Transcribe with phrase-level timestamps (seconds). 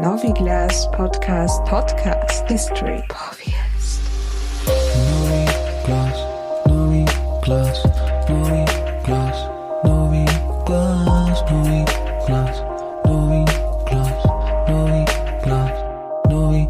[0.00, 4.00] Noviglas Podcast Podcast History Podcast.
[5.10, 6.16] Noviglas,
[6.68, 7.84] Noviglas,
[8.28, 9.48] Noviglas,
[9.82, 12.62] Noviglas, Noviglas,
[13.06, 14.24] Noviglas,
[14.68, 16.68] Noviglas, Novi.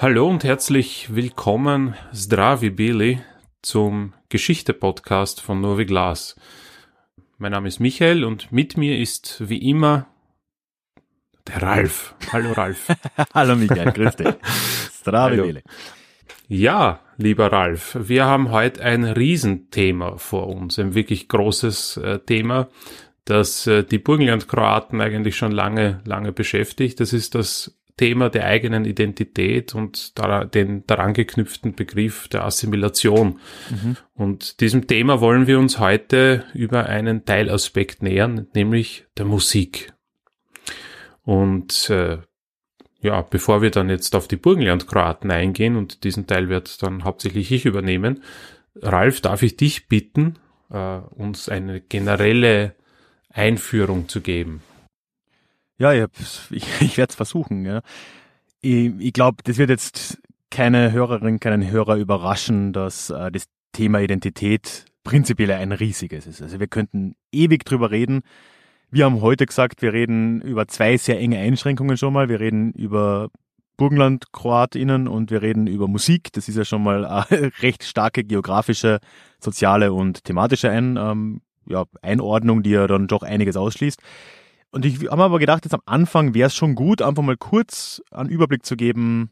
[0.00, 3.20] Hallo und herzlich willkommen, Zdravi Billy,
[3.62, 6.34] zum Geschichte-Podcast von Novi Glas.
[7.36, 10.08] Mein Name ist Michael und mit mir ist wie immer
[11.48, 12.14] der Ralf.
[12.32, 12.86] Hallo Ralf.
[13.34, 14.34] Hallo Michael, grüß dich.
[15.42, 15.62] Billy.
[16.48, 22.68] Ja, lieber Ralf, wir haben heute ein Riesenthema vor uns, ein wirklich großes äh, Thema,
[23.24, 27.00] das äh, die Burgenland-Kroaten eigentlich schon lange, lange beschäftigt.
[27.00, 33.40] Das ist das Thema der eigenen Identität und dara- den daran geknüpften Begriff der Assimilation.
[34.14, 39.92] Und diesem Thema wollen wir uns heute über einen Teilaspekt nähern, nämlich der Musik.
[41.28, 42.20] Und äh,
[43.02, 47.52] ja, bevor wir dann jetzt auf die Burgenland-Kroaten eingehen und diesen Teil wird dann hauptsächlich
[47.52, 48.22] ich übernehmen,
[48.76, 50.38] Ralf, darf ich dich bitten,
[50.70, 52.74] äh, uns eine generelle
[53.28, 54.62] Einführung zu geben?
[55.76, 56.06] Ja, ich,
[56.50, 57.66] ich, ich werde es versuchen.
[57.66, 57.82] Ja.
[58.62, 64.00] Ich, ich glaube, das wird jetzt keine Hörerin, keinen Hörer überraschen, dass äh, das Thema
[64.00, 66.40] Identität prinzipiell ein riesiges ist.
[66.40, 68.22] Also wir könnten ewig drüber reden.
[68.90, 72.30] Wir haben heute gesagt, wir reden über zwei sehr enge Einschränkungen schon mal.
[72.30, 73.28] Wir reden über
[73.76, 76.32] Burgenland-KroatInnen und wir reden über Musik.
[76.32, 79.00] Das ist ja schon mal eine recht starke geografische,
[79.40, 84.00] soziale und thematische Ein, ähm, ja, Einordnung, die ja dann doch einiges ausschließt.
[84.70, 88.02] Und ich habe aber gedacht, jetzt am Anfang wäre es schon gut, einfach mal kurz
[88.10, 89.30] einen Überblick zu geben,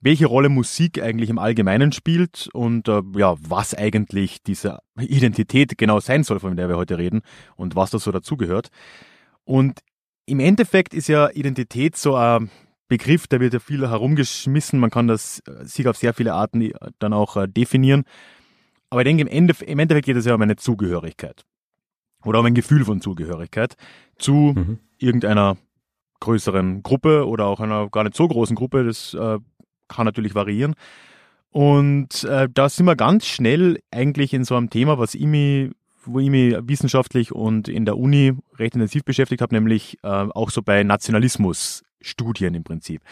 [0.00, 6.00] welche Rolle Musik eigentlich im Allgemeinen spielt und äh, ja, was eigentlich diese Identität genau
[6.00, 7.22] sein soll, von der wir heute reden
[7.56, 8.68] und was da so dazugehört.
[9.44, 9.80] Und
[10.26, 12.50] im Endeffekt ist ja Identität so ein
[12.86, 14.78] Begriff, der wird ja viel herumgeschmissen.
[14.78, 18.04] Man kann das äh, sich auf sehr viele Arten äh, dann auch äh, definieren.
[18.90, 21.44] Aber ich denke, im, Ende, im Endeffekt geht es ja um eine Zugehörigkeit
[22.24, 23.74] oder um ein Gefühl von Zugehörigkeit
[24.16, 24.78] zu Mhm.
[24.98, 25.56] irgendeiner
[26.20, 28.84] größeren Gruppe oder auch einer gar nicht so großen Gruppe.
[28.84, 29.38] Das äh,
[29.88, 30.74] kann natürlich variieren.
[31.50, 35.70] Und äh, da sind wir ganz schnell eigentlich in so einem Thema, was ich mich,
[36.04, 40.50] wo ich mich wissenschaftlich und in der Uni recht intensiv beschäftigt habe, nämlich äh, auch
[40.50, 43.02] so bei Nationalismusstudien im Prinzip.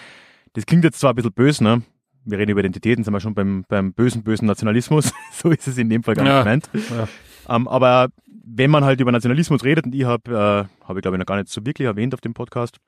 [0.53, 1.83] Das klingt jetzt zwar ein bisschen böse, ne?
[2.25, 5.13] Wir reden über Identitäten, sind wir schon beim, beim bösen, bösen Nationalismus.
[5.33, 6.55] so ist es in dem Fall gar Ja.
[6.55, 6.91] nicht gemeint.
[6.91, 7.55] Ja.
[7.57, 8.09] Ähm, aber
[8.45, 11.27] wenn man halt über Nationalismus redet, und ich habe, äh, habe ich glaube ich noch
[11.27, 12.79] gar nicht so wirklich erwähnt auf dem Podcast,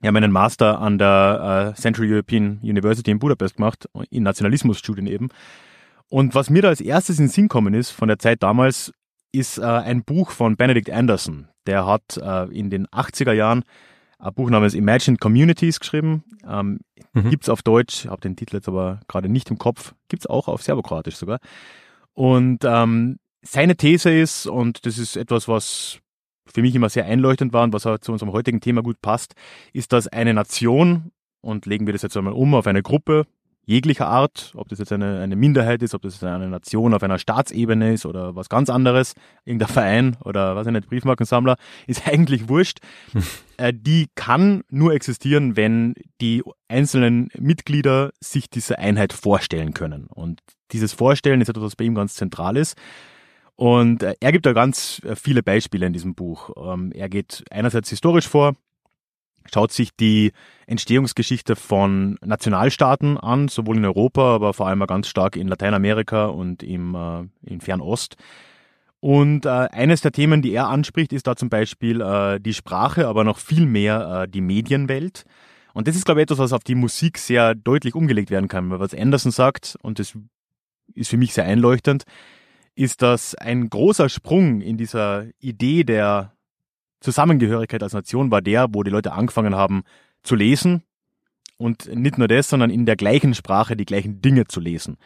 [0.00, 5.06] ich habe meinen Master an der äh, Central European University in Budapest gemacht, in Nationalismusstudien
[5.06, 5.28] eben.
[6.08, 8.92] Und was mir da als erstes in den Sinn kommen ist, von der Zeit damals,
[9.32, 11.48] ist äh, ein Buch von Benedict Anderson.
[11.66, 13.62] Der hat äh, in den 80er Jahren
[14.18, 16.24] ein Buch namens Imagined Communities geschrieben.
[16.48, 16.80] Ähm,
[17.12, 17.30] Mhm.
[17.30, 19.94] Gibt's auf Deutsch, habe den Titel jetzt aber gerade nicht im Kopf.
[20.08, 21.38] Gibt's auch auf Serbokroatisch sogar.
[22.12, 25.98] Und ähm, seine These ist, und das ist etwas, was
[26.52, 29.34] für mich immer sehr einleuchtend war und was auch zu unserem heutigen Thema gut passt,
[29.72, 33.26] ist, dass eine Nation, und legen wir das jetzt einmal um auf eine Gruppe
[33.70, 37.04] jeglicher Art, ob das jetzt eine, eine Minderheit ist, ob das jetzt eine Nation auf
[37.04, 41.56] einer Staatsebene ist oder was ganz anderes, irgendein Verein oder was ich nicht, Briefmarkensammler,
[41.86, 42.80] ist eigentlich wurscht.
[43.58, 50.06] Äh, die kann nur existieren, wenn die einzelnen Mitglieder sich diese Einheit vorstellen können.
[50.06, 50.40] Und
[50.72, 52.76] dieses Vorstellen ist etwas, was bei ihm ganz zentral ist.
[53.60, 56.48] Und äh, er gibt da ganz äh, viele Beispiele in diesem Buch.
[56.56, 58.56] Ähm, er geht einerseits historisch vor,
[59.52, 60.32] schaut sich die
[60.66, 66.62] Entstehungsgeschichte von Nationalstaaten an, sowohl in Europa, aber vor allem ganz stark in Lateinamerika und
[66.62, 68.16] im, äh, im Fernost.
[69.00, 73.08] Und äh, eines der Themen, die er anspricht, ist da zum Beispiel äh, die Sprache,
[73.08, 75.26] aber noch viel mehr äh, die Medienwelt.
[75.74, 78.70] Und das ist, glaube ich, etwas, was auf die Musik sehr deutlich umgelegt werden kann.
[78.70, 80.16] Weil was Anderson sagt, und das
[80.94, 82.04] ist für mich sehr einleuchtend,
[82.74, 86.32] ist, dass ein großer Sprung in dieser Idee der
[87.00, 89.82] Zusammengehörigkeit als Nation war der, wo die Leute angefangen haben
[90.22, 90.82] zu lesen
[91.56, 94.96] und nicht nur das, sondern in der gleichen Sprache die gleichen Dinge zu lesen.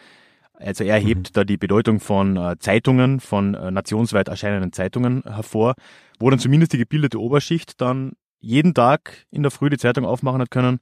[0.55, 5.75] Also er hebt da die Bedeutung von äh, Zeitungen, von äh, nationsweit erscheinenden Zeitungen hervor,
[6.19, 10.41] wo dann zumindest die gebildete Oberschicht dann jeden Tag in der Früh die Zeitung aufmachen
[10.41, 10.79] hat können,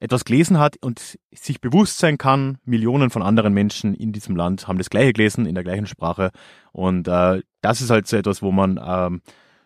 [0.00, 4.68] etwas gelesen hat und sich bewusst sein kann, Millionen von anderen Menschen in diesem Land
[4.68, 6.30] haben das gleiche gelesen, in der gleichen Sprache.
[6.72, 9.22] Und äh, das ist halt so etwas, wo man ähm,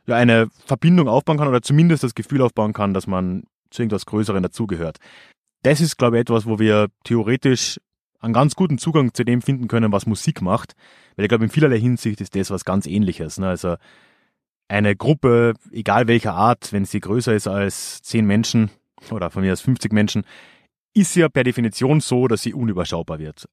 [0.07, 4.07] ja eine Verbindung aufbauen kann oder zumindest das Gefühl aufbauen kann, dass man zu irgendwas
[4.07, 4.99] Größeren dazugehört.
[5.63, 7.79] Das ist, glaube ich, etwas, wo wir theoretisch
[8.21, 10.75] einen ganz guten Zugang zu dem finden können, was Musik macht.
[11.17, 13.39] Weil ich glaube, in vielerlei Hinsicht ist das was ganz ähnliches.
[13.39, 13.49] Ne?
[13.49, 13.77] Also
[14.69, 18.71] eine Gruppe, egal welcher Art, wenn sie größer ist als zehn Menschen
[19.11, 20.25] oder von mir aus 50 Menschen,
[20.95, 23.49] ist ja per Definition so, dass sie unüberschaubar wird.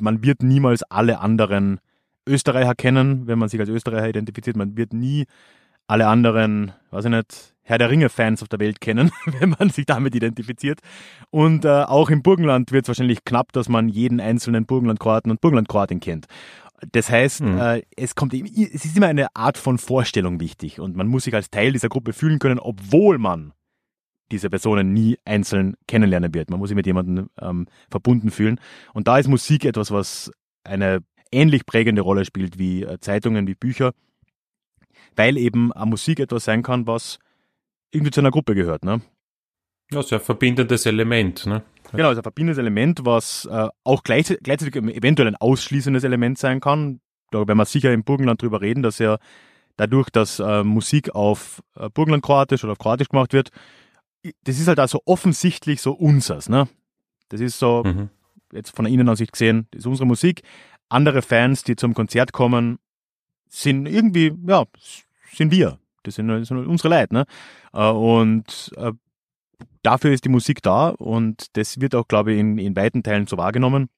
[0.00, 1.80] Man wird niemals alle anderen
[2.26, 4.56] Österreicher kennen, wenn man sich als Österreicher identifiziert.
[4.56, 5.26] Man wird nie
[5.86, 9.86] alle anderen, weiß ich nicht, Herr der Ringe-Fans auf der Welt kennen, wenn man sich
[9.86, 10.80] damit identifiziert.
[11.30, 15.40] Und äh, auch im Burgenland wird es wahrscheinlich knapp, dass man jeden einzelnen Burgenland-Kroaten und
[15.40, 16.26] Burgenland-Kroatin kennt.
[16.92, 17.58] Das heißt, mhm.
[17.58, 21.34] äh, es kommt, es ist immer eine Art von Vorstellung wichtig und man muss sich
[21.34, 23.52] als Teil dieser Gruppe fühlen können, obwohl man
[24.34, 26.50] diese Personen nie einzeln kennenlernen wird.
[26.50, 28.60] Man muss sich mit jemandem ähm, verbunden fühlen.
[28.92, 30.32] Und da ist Musik etwas, was
[30.64, 33.92] eine ähnlich prägende Rolle spielt wie äh, Zeitungen, wie Bücher,
[35.16, 37.18] weil eben Musik etwas sein kann, was
[37.92, 38.84] irgendwie zu einer Gruppe gehört.
[38.84, 39.00] Ne?
[39.92, 41.46] Ja, so ein verbindendes Element.
[41.46, 41.62] Ne?
[41.92, 46.60] Genau, also ein verbindendes Element, was äh, auch gleichzeitig, gleichzeitig eventuell ein ausschließendes Element sein
[46.60, 47.00] kann.
[47.30, 49.18] Da werden wir sicher im Burgenland drüber reden, dass ja
[49.76, 53.50] dadurch, dass äh, Musik auf äh, Burgenland-Kroatisch oder auf Kroatisch gemacht wird,
[54.44, 56.48] das ist halt also offensichtlich so unsers.
[56.48, 56.68] Ne?
[57.28, 58.10] Das ist so, mhm.
[58.52, 60.42] jetzt von der Innenansicht gesehen, das ist unsere Musik.
[60.88, 62.78] Andere Fans, die zum Konzert kommen,
[63.48, 64.64] sind irgendwie, ja,
[65.32, 65.78] sind wir.
[66.02, 67.14] Das sind, das sind unsere Leute.
[67.14, 67.24] Ne?
[67.72, 68.92] Äh, und äh,
[69.82, 73.26] dafür ist die Musik da und das wird auch, glaube ich, in, in weiten Teilen
[73.26, 73.88] so wahrgenommen.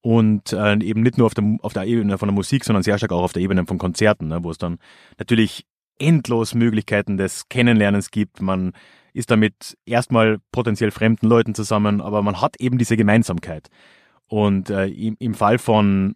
[0.00, 2.98] Und äh, eben nicht nur auf der, auf der Ebene von der Musik, sondern sehr
[2.98, 4.78] stark auch auf der Ebene von Konzerten, ne, wo es dann
[5.16, 5.64] natürlich
[5.98, 8.42] endlos Möglichkeiten des Kennenlernens gibt.
[8.42, 8.72] Man
[9.12, 13.68] ist damit erstmal potenziell fremden Leuten zusammen, aber man hat eben diese Gemeinsamkeit.
[14.28, 16.14] Und äh, im, im Fall von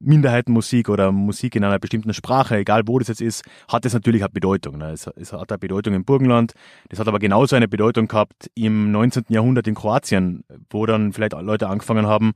[0.00, 4.22] Minderheitenmusik oder Musik in einer bestimmten Sprache, egal wo das jetzt ist, hat es natürlich
[4.22, 4.78] eine Bedeutung.
[4.78, 4.90] Ne?
[4.90, 6.52] Es, es, hat eine Bedeutung im Burgenland,
[6.88, 9.24] das hat aber genauso eine Bedeutung gehabt im 19.
[9.28, 12.32] Jahrhundert in Kroatien, wo dann vielleicht Leute angefangen haben,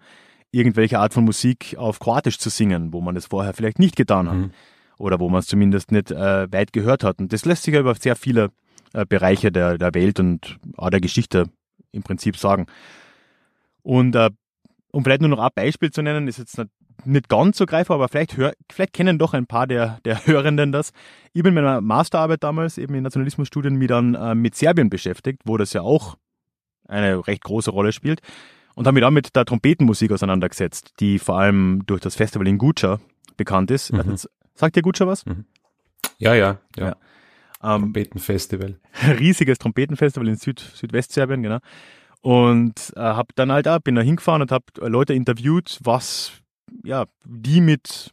[0.50, 4.28] irgendwelche Art von Musik auf Kroatisch zu singen, wo man das vorher vielleicht nicht getan
[4.28, 4.37] hat.
[4.37, 4.50] Mhm.
[4.96, 7.20] Oder wo man es zumindest nicht äh, weit gehört hat.
[7.20, 8.50] Und das lässt sich ja über sehr viele
[8.93, 11.46] äh, Bereiche der, der Welt und auch der Geschichte
[11.93, 12.67] im Prinzip sagen.
[13.82, 14.31] Und äh,
[14.90, 16.61] um vielleicht nur noch ein Beispiel zu nennen, ist jetzt
[17.05, 20.73] nicht ganz so greifbar, aber vielleicht, hör, vielleicht kennen doch ein paar der, der Hörenden
[20.73, 20.93] das.
[21.32, 25.43] Ich bin mit meiner Masterarbeit damals eben in Nationalismusstudien mich dann äh, mit Serbien beschäftigt,
[25.44, 26.17] wo das ja auch
[26.87, 28.20] eine recht große Rolle spielt
[28.75, 32.58] und habe mich dann mit der Trompetenmusik auseinandergesetzt, die vor allem durch das Festival in
[32.58, 33.00] Guča
[33.37, 33.93] bekannt ist.
[33.93, 34.17] Mhm.
[34.55, 35.26] Sagt dir Guča was?
[35.26, 35.44] Mhm.
[36.19, 36.87] Ja, ja, ja.
[36.88, 36.96] ja.
[37.62, 38.78] Ähm, Trompetenfestival.
[39.19, 41.58] Riesiges Trompetenfestival in Süd, Südwestserbien, genau.
[42.20, 46.32] Und äh, habe dann halt auch, bin da hingefahren und habe Leute interviewt, was
[46.84, 48.12] ja, die mit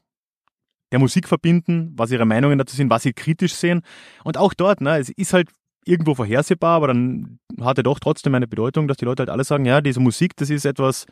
[0.91, 3.81] der Musik verbinden, was ihre Meinungen dazu sind, was sie kritisch sehen.
[4.23, 5.49] Und auch dort, ne, es ist halt
[5.85, 9.43] irgendwo vorhersehbar, aber dann hat er doch trotzdem eine Bedeutung, dass die Leute halt alle
[9.43, 11.05] sagen, ja, diese Musik, das ist etwas,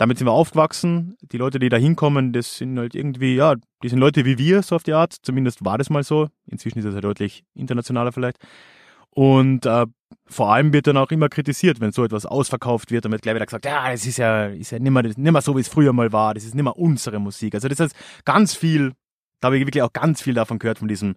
[0.00, 1.18] damit sind wir aufgewachsen.
[1.20, 4.62] Die Leute, die da hinkommen, das sind halt irgendwie, ja, die sind Leute wie wir,
[4.62, 5.14] so auf die Art.
[5.20, 6.28] Zumindest war das mal so.
[6.46, 8.38] Inzwischen ist es ja deutlich internationaler vielleicht.
[9.10, 9.84] Und äh,
[10.24, 13.34] vor allem wird dann auch immer kritisiert, wenn so etwas ausverkauft wird, dann wird gleich
[13.34, 16.10] wieder gesagt, ja, das ist ja, ist ja nimmer, nimmer so, wie es früher mal
[16.12, 17.54] war, das ist nimmer unsere Musik.
[17.54, 17.94] Also das ist
[18.24, 18.92] ganz viel,
[19.40, 21.16] da habe ich wirklich auch ganz viel davon gehört, von diesem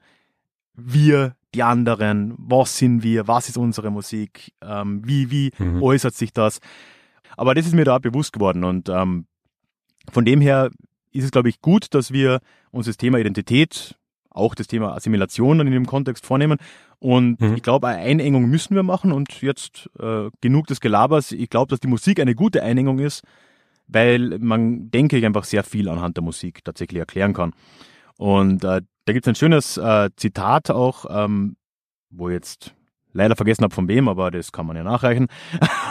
[0.74, 5.82] wir, die anderen, was sind wir, was ist unsere Musik, ähm, wie, wie mhm.
[5.82, 6.60] äußert sich das.
[7.38, 9.26] Aber das ist mir da bewusst geworden und ähm,
[10.12, 10.70] von dem her
[11.12, 12.40] ist es, glaube ich, gut, dass wir
[12.72, 13.96] uns das Thema Identität
[14.34, 16.58] auch das Thema Assimilation in dem Kontext vornehmen.
[17.00, 17.56] Und mhm.
[17.56, 21.32] ich glaube, eine Einengung müssen wir machen und jetzt äh, genug des Gelabers.
[21.32, 23.24] Ich glaube, dass die Musik eine gute Einengung ist,
[23.88, 27.54] weil man, denke ich, einfach sehr viel anhand der Musik tatsächlich erklären kann.
[28.18, 31.58] Und äh, da gibt es ein schönes äh, Zitat auch, ähm,
[32.10, 32.74] wo jetzt
[33.14, 35.28] leider vergessen habe von wem, aber das kann man ja nachreichen.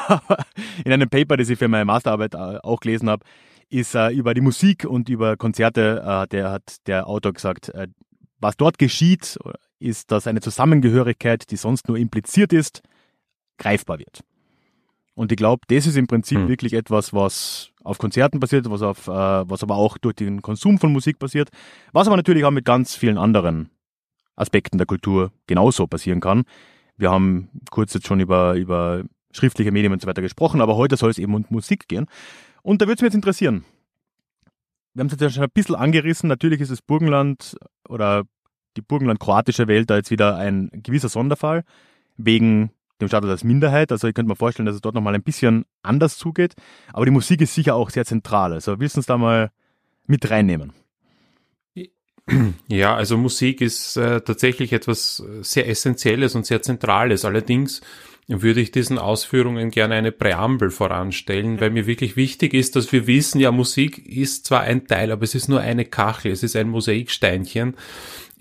[0.84, 3.24] in einem Paper, das ich für meine Masterarbeit äh, auch gelesen habe,
[3.68, 7.88] ist äh, über die Musik und über Konzerte, äh, der hat der Autor gesagt, äh,
[8.38, 9.38] was dort geschieht,
[9.78, 12.82] ist, dass eine Zusammengehörigkeit, die sonst nur impliziert ist,
[13.56, 14.20] greifbar wird.
[15.14, 16.48] Und ich glaube, das ist im Prinzip hm.
[16.48, 20.78] wirklich etwas, was auf Konzerten passiert, was, auf, äh, was aber auch durch den Konsum
[20.78, 21.50] von Musik passiert,
[21.92, 23.70] was aber natürlich auch mit ganz vielen anderen
[24.36, 26.44] Aspekten der Kultur genauso passieren kann.
[27.02, 30.96] Wir haben kurz jetzt schon über, über schriftliche Medien und so weiter gesprochen, aber heute
[30.96, 32.06] soll es eben um Musik gehen.
[32.62, 33.64] Und da würde es mich jetzt interessieren,
[34.94, 36.28] wir haben es jetzt ja schon ein bisschen angerissen.
[36.28, 37.56] Natürlich ist das Burgenland
[37.88, 38.22] oder
[38.76, 41.64] die Burgenland-kroatische Welt da jetzt wieder ein gewisser Sonderfall
[42.16, 43.90] wegen dem Status als Minderheit.
[43.90, 46.54] Also ich könnte mir vorstellen, dass es dort nochmal ein bisschen anders zugeht.
[46.92, 48.52] Aber die Musik ist sicher auch sehr zentral.
[48.52, 49.50] Also willst du uns da mal
[50.06, 50.72] mit reinnehmen?
[52.68, 57.24] Ja, also Musik ist äh, tatsächlich etwas sehr Essentielles und sehr Zentrales.
[57.24, 57.80] Allerdings
[58.28, 63.06] würde ich diesen Ausführungen gerne eine Präambel voranstellen, weil mir wirklich wichtig ist, dass wir
[63.06, 66.56] wissen, ja, Musik ist zwar ein Teil, aber es ist nur eine Kachel, es ist
[66.56, 67.74] ein Mosaiksteinchen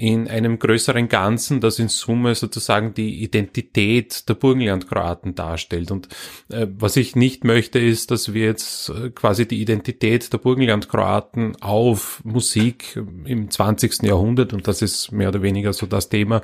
[0.01, 5.91] in einem größeren Ganzen, das in Summe sozusagen die Identität der Burgenlandkroaten darstellt.
[5.91, 6.07] Und
[6.49, 11.61] äh, was ich nicht möchte, ist, dass wir jetzt äh, quasi die Identität der Burgenlandkroaten
[11.61, 14.01] auf Musik im 20.
[14.01, 16.41] Jahrhundert, und das ist mehr oder weniger so das Thema,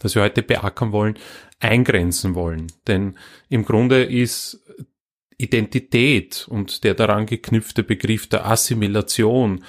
[0.00, 1.18] das wir heute beackern wollen,
[1.60, 2.66] eingrenzen wollen.
[2.88, 3.16] Denn
[3.48, 4.62] im Grunde ist
[5.38, 9.64] Identität und der daran geknüpfte Begriff der Assimilation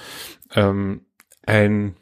[0.55, 1.05] ähm,
[1.45, 1.95] ein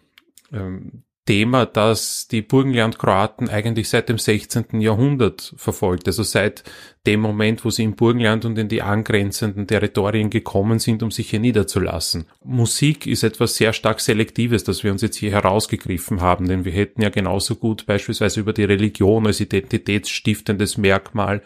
[0.52, 4.82] ähm, Thema, das die Burgenland-Kroaten eigentlich seit dem 16.
[4.82, 6.08] Jahrhundert verfolgt.
[6.08, 6.64] Also seit
[7.06, 11.30] dem Moment, wo sie im Burgenland und in die angrenzenden Territorien gekommen sind, um sich
[11.30, 12.26] hier niederzulassen.
[12.44, 16.72] Musik ist etwas sehr stark Selektives, das wir uns jetzt hier herausgegriffen haben, denn wir
[16.72, 21.44] hätten ja genauso gut beispielsweise über die Religion als identitätsstiftendes Merkmal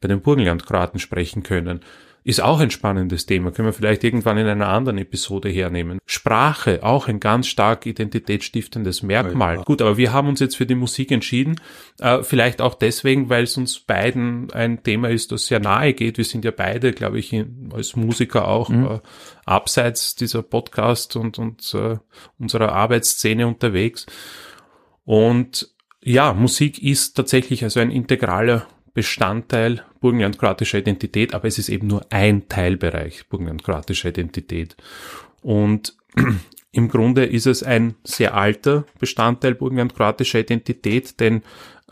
[0.00, 1.80] bei den Burgenland-Kroaten sprechen können.
[2.26, 5.98] Ist auch ein spannendes Thema, können wir vielleicht irgendwann in einer anderen Episode hernehmen.
[6.06, 9.56] Sprache, auch ein ganz stark identitätsstiftendes Merkmal.
[9.56, 9.62] Ja.
[9.62, 11.60] Gut, aber wir haben uns jetzt für die Musik entschieden,
[12.00, 16.16] äh, vielleicht auch deswegen, weil es uns beiden ein Thema ist, das sehr nahe geht.
[16.16, 17.36] Wir sind ja beide, glaube ich,
[17.74, 18.86] als Musiker auch mhm.
[18.86, 19.00] äh,
[19.44, 21.98] abseits dieser Podcast und, und äh,
[22.38, 24.06] unserer Arbeitsszene unterwegs.
[25.04, 31.86] Und ja, Musik ist tatsächlich also ein integraler Bestandteil burgenland-kroatischer Identität, aber es ist eben
[31.86, 34.76] nur ein Teilbereich burgenland-kroatischer Identität.
[35.40, 35.96] Und
[36.72, 41.40] im Grunde ist es ein sehr alter Bestandteil burgenland-kroatischer Identität, denn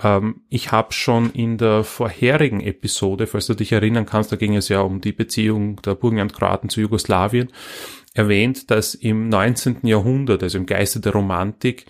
[0.02, 4.56] ähm, ich habe schon in der vorherigen Episode, falls du dich erinnern kannst, da ging
[4.56, 7.48] es ja um die Beziehung der Burgenland-Kroaten zu Jugoslawien,
[8.12, 9.86] erwähnt, dass im 19.
[9.86, 11.86] Jahrhundert, also im Geiste der Romantik,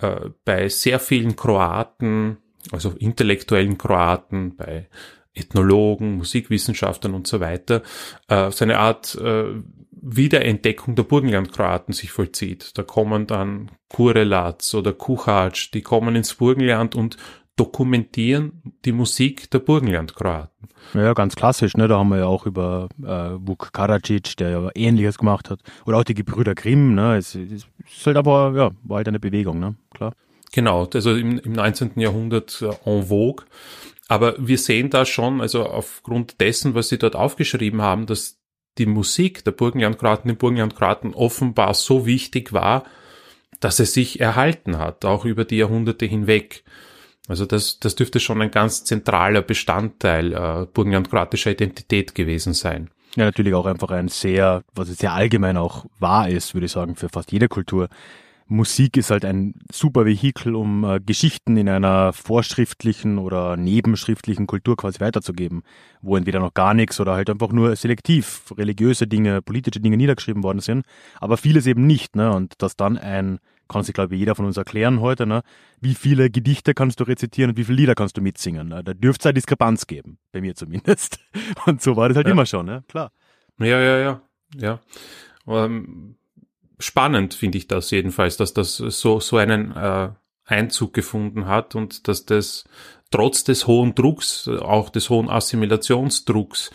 [0.00, 2.36] äh, bei sehr vielen Kroaten
[2.70, 4.88] also intellektuellen Kroaten, bei
[5.34, 7.82] Ethnologen, Musikwissenschaftlern und so weiter,
[8.28, 9.44] äh, so eine Art äh,
[10.02, 12.76] Wiederentdeckung der Burgenlandkroaten sich vollzieht.
[12.76, 17.16] Da kommen dann Kurelats oder Kuchac, die kommen ins Burgenland und
[17.56, 20.68] dokumentieren die Musik der Burgenlandkroaten.
[20.94, 21.86] Ja, ganz klassisch, ne?
[21.86, 25.60] Da haben wir ja auch über äh, Vuk Karadzic, der ja ähnliches gemacht hat.
[25.86, 27.16] Oder auch die Gebrüder Grimm, ne?
[27.16, 27.52] Es, es
[27.86, 29.76] ist halt aber, ja, war halt eine Bewegung, ne?
[29.94, 30.14] Klar.
[30.52, 31.92] Genau, also im, im 19.
[31.96, 33.44] Jahrhundert äh, en vogue.
[34.08, 38.38] Aber wir sehen da schon, also aufgrund dessen, was sie dort aufgeschrieben haben, dass
[38.78, 42.84] die Musik der Burgenlandkroaten, den Burgenlandkroaten offenbar so wichtig war,
[43.60, 46.64] dass es sich erhalten hat, auch über die Jahrhunderte hinweg.
[47.28, 52.90] Also das, das dürfte schon ein ganz zentraler Bestandteil äh, burgenlandkroatischer Identität gewesen sein.
[53.14, 56.72] Ja, natürlich auch einfach ein sehr, was es sehr allgemein auch wahr ist, würde ich
[56.72, 57.88] sagen, für fast jede Kultur,
[58.52, 64.76] Musik ist halt ein super Vehikel, um äh, Geschichten in einer vorschriftlichen oder nebenschriftlichen Kultur
[64.76, 65.62] quasi weiterzugeben,
[66.02, 70.42] wo entweder noch gar nichts oder halt einfach nur selektiv religiöse Dinge, politische Dinge niedergeschrieben
[70.42, 70.84] worden sind,
[71.18, 72.30] aber vieles eben nicht, ne?
[72.30, 75.42] Und dass dann ein, kann sich glaube ich jeder von uns erklären heute, ne?
[75.80, 78.68] Wie viele Gedichte kannst du rezitieren und wie viele Lieder kannst du mitsingen?
[78.68, 78.84] Ne?
[78.84, 81.20] Da dürfte es eine Diskrepanz geben, bei mir zumindest.
[81.66, 82.32] Und so war das halt ja.
[82.32, 82.84] immer schon, ne?
[82.88, 83.12] Klar.
[83.58, 84.20] Ja, ja, ja,
[84.56, 84.80] ja.
[85.44, 86.16] Um
[86.82, 90.10] spannend finde ich das jedenfalls, dass das so, so einen äh,
[90.44, 92.64] Einzug gefunden hat und dass das
[93.10, 96.70] trotz des hohen Drucks, auch des hohen Assimilationsdrucks,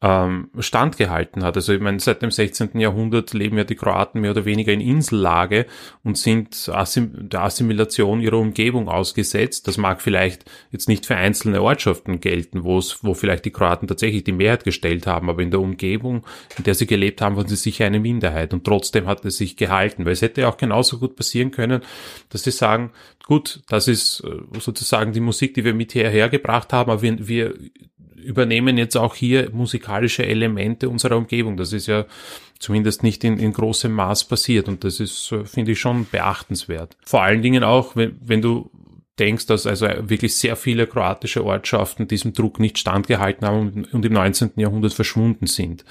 [0.00, 1.56] ähm, standgehalten hat.
[1.56, 2.78] Also ich meine, seit dem 16.
[2.78, 5.66] Jahrhundert leben ja die Kroaten mehr oder weniger in Insellage
[6.04, 9.66] und sind assim der Assimilation ihrer Umgebung ausgesetzt.
[9.66, 13.88] Das mag vielleicht jetzt nicht für einzelne Ortschaften gelten, wo es, wo vielleicht die Kroaten
[13.88, 16.24] tatsächlich die Mehrheit gestellt haben, aber in der Umgebung,
[16.56, 19.56] in der sie gelebt haben, waren sie sicher eine Minderheit und trotzdem hat es sich
[19.56, 21.82] gehalten, weil es hätte ja auch genauso gut passieren können,
[22.28, 22.92] dass sie sagen,
[23.26, 27.26] gut, das ist äh, sozusagen die Musik, die wir mit hierher gebracht haben, aber wir,
[27.26, 27.54] wir
[28.22, 31.56] übernehmen jetzt auch hier musikalische Elemente unserer Umgebung.
[31.56, 32.06] Das ist ja
[32.58, 36.96] zumindest nicht in, in großem Maß passiert und das ist, finde ich, schon beachtenswert.
[37.04, 38.70] Vor allen Dingen auch, wenn, wenn du
[39.18, 44.12] denkst, dass also wirklich sehr viele kroatische Ortschaften diesem Druck nicht standgehalten haben und im
[44.12, 44.52] 19.
[44.56, 45.84] Jahrhundert verschwunden sind.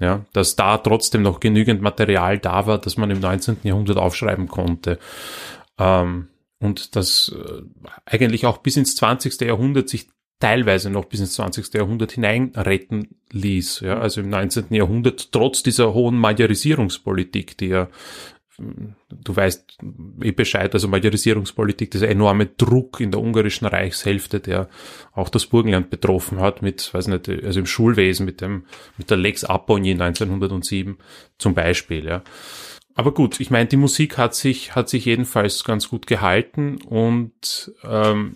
[0.00, 3.58] Ja, dass da trotzdem noch genügend Material da war, das man im 19.
[3.62, 4.98] Jahrhundert aufschreiben konnte.
[5.78, 6.28] Ähm,
[6.58, 7.62] und das äh,
[8.06, 9.40] eigentlich auch bis ins 20.
[9.42, 10.08] Jahrhundert sich
[10.42, 11.72] teilweise noch bis ins 20.
[11.72, 13.80] Jahrhundert hinein retten ließ.
[13.80, 14.74] Ja, also im 19.
[14.74, 17.88] Jahrhundert, trotz dieser hohen Majorisierungspolitik, die ja,
[18.58, 19.78] du weißt
[20.24, 24.68] eh Bescheid, also Majorisierungspolitik, dieser enorme Druck in der ungarischen Reichshälfte, der
[25.12, 28.64] auch das Burgenland betroffen hat mit, weiß nicht, also im Schulwesen mit dem,
[28.98, 30.98] mit der Lex Apponyi 1907
[31.38, 32.22] zum Beispiel, ja.
[32.94, 37.72] Aber gut, ich meine, die Musik hat sich, hat sich jedenfalls ganz gut gehalten und
[37.84, 38.34] ähm,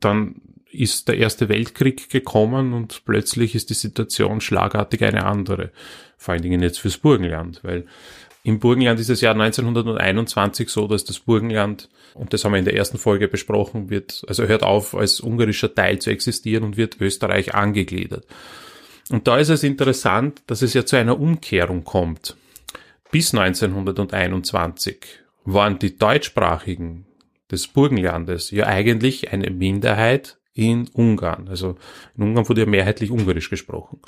[0.00, 0.42] dann
[0.74, 5.70] ist der Erste Weltkrieg gekommen und plötzlich ist die Situation schlagartig eine andere.
[6.18, 7.86] Vor allen Dingen jetzt fürs Burgenland, weil
[8.42, 12.66] Im Burgenland ist es Jahr 1921 so, dass das Burgenland, und das haben wir in
[12.66, 17.00] der ersten Folge besprochen, wird, also hört auf, als ungarischer Teil zu existieren und wird
[17.00, 18.26] Österreich angegliedert.
[19.08, 22.36] Und da ist es interessant, dass es ja zu einer Umkehrung kommt.
[23.10, 24.98] Bis 1921
[25.44, 27.06] waren die Deutschsprachigen
[27.50, 31.48] des Burgenlandes ja eigentlich eine Minderheit in Ungarn.
[31.48, 31.76] Also
[32.16, 34.00] in Ungarn wurde ja mehrheitlich Ungarisch gesprochen.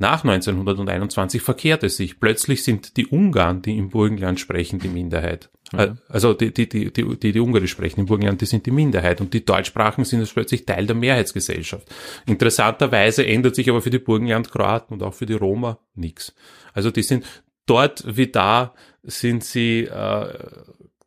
[0.00, 2.20] Nach 1921 verkehrt es sich.
[2.20, 5.50] Plötzlich sind die Ungarn, die im Burgenland sprechen, die Minderheit.
[5.72, 5.96] Ja.
[6.08, 9.20] Also die, die, die, die, die, die Ungarisch sprechen im Burgenland, die sind die Minderheit.
[9.20, 11.92] Und die Deutschsprachen sind jetzt plötzlich Teil der Mehrheitsgesellschaft.
[12.26, 16.32] Interessanterweise ändert sich aber für die Burgenland-Kroaten und auch für die Roma nichts.
[16.72, 17.24] Also die sind
[17.66, 20.38] dort wie da, sind sie äh,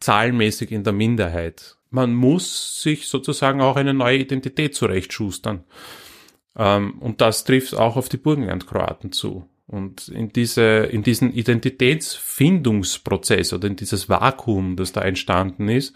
[0.01, 1.77] zahlenmäßig in der Minderheit.
[1.91, 5.63] Man muss sich sozusagen auch eine neue Identität zurechtschustern.
[6.55, 9.47] Ähm, und das trifft auch auf die Burgenlandkroaten zu.
[9.67, 15.95] Und in diese, in diesen Identitätsfindungsprozess oder in dieses Vakuum, das da entstanden ist,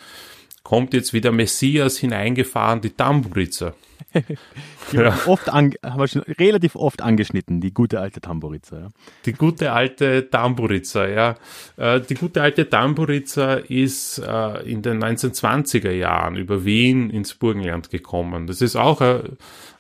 [0.64, 3.74] kommt jetzt wieder Messias hineingefahren, die Tamburitzer.
[4.92, 5.18] die ja.
[5.26, 8.80] oft an, haben wir schon relativ oft angeschnitten, die gute alte Tamburitzer.
[8.80, 8.90] Ja.
[9.26, 11.36] Die gute alte Tamburitzer, ja.
[11.78, 17.90] Äh, die gute alte Tamburitzer ist äh, in den 1920er Jahren über Wien ins Burgenland
[17.90, 18.48] gekommen.
[18.48, 19.38] Das ist auch eine,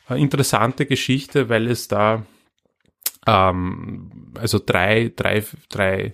[0.07, 2.23] eine interessante Geschichte, weil es da
[3.25, 6.13] ähm, also drei, drei, drei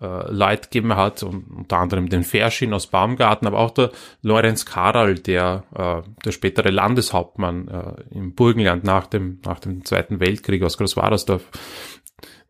[0.00, 3.90] äh, Leute gegeben hat, und unter anderem den Ferschin aus Baumgarten, aber auch der
[4.22, 10.20] Lorenz Karl, der, äh, der spätere Landeshauptmann äh, im Burgenland nach dem, nach dem Zweiten
[10.20, 11.44] Weltkrieg aus Großwadersdorf,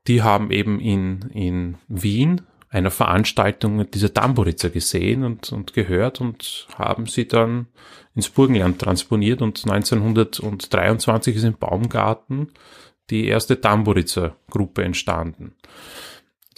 [0.06, 6.68] die haben eben in, in Wien einer Veranstaltung diese Tamburitzer gesehen und, und gehört und
[6.76, 7.66] haben sie dann
[8.14, 12.52] ins Burgenland transponiert und 1923 ist im Baumgarten
[13.10, 15.56] die erste Tamburitzer-Gruppe entstanden.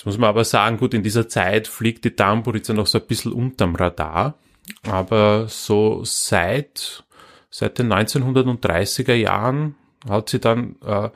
[0.02, 3.06] Jetzt muss man aber sagen, gut, in dieser Zeit fliegt die Tamburitzer noch so ein
[3.06, 4.37] bisschen unterm Radar,
[4.82, 7.05] aber so seit,
[7.50, 9.76] seit den 1930er Jahren
[10.09, 11.11] hat sie dann äh,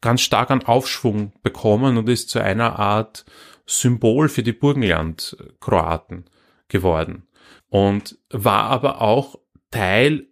[0.00, 3.26] ganz stark an Aufschwung bekommen und ist zu einer Art
[3.66, 6.24] Symbol für die Burgenland-Kroaten
[6.68, 7.26] geworden
[7.68, 9.38] und war aber auch
[9.70, 10.26] Teil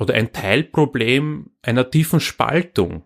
[0.00, 3.04] oder ein Teilproblem einer tiefen Spaltung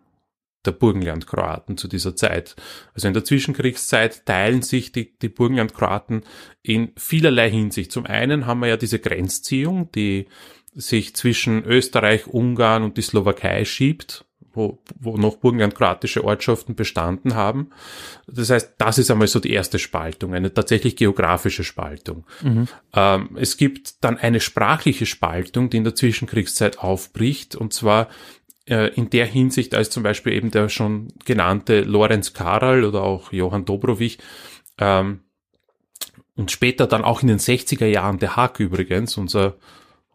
[0.65, 2.57] der Burgenlandkroaten zu dieser Zeit.
[2.95, 6.23] Also in der Zwischenkriegszeit teilen sich die, die Burgenlandkroaten
[6.63, 7.93] in vielerlei Hinsicht.
[7.93, 10.27] Zum einen haben wir ja diese Grenzziehung, die
[10.75, 17.71] sich zwischen Österreich, Ungarn und die Slowakei schiebt, wo, wo noch burgenlandkroatische Ortschaften bestanden haben.
[18.27, 22.25] Das heißt, das ist einmal so die erste Spaltung, eine tatsächlich geografische Spaltung.
[22.43, 22.69] Mhm.
[22.95, 28.09] Ähm, es gibt dann eine sprachliche Spaltung, die in der Zwischenkriegszeit aufbricht, und zwar
[28.69, 33.65] in der Hinsicht, als zum Beispiel eben der schon genannte Lorenz Karl oder auch Johann
[33.65, 34.19] Dobrowich
[34.79, 35.21] ähm,
[36.37, 39.57] und später dann auch in den 60er Jahren der Hack übrigens, unser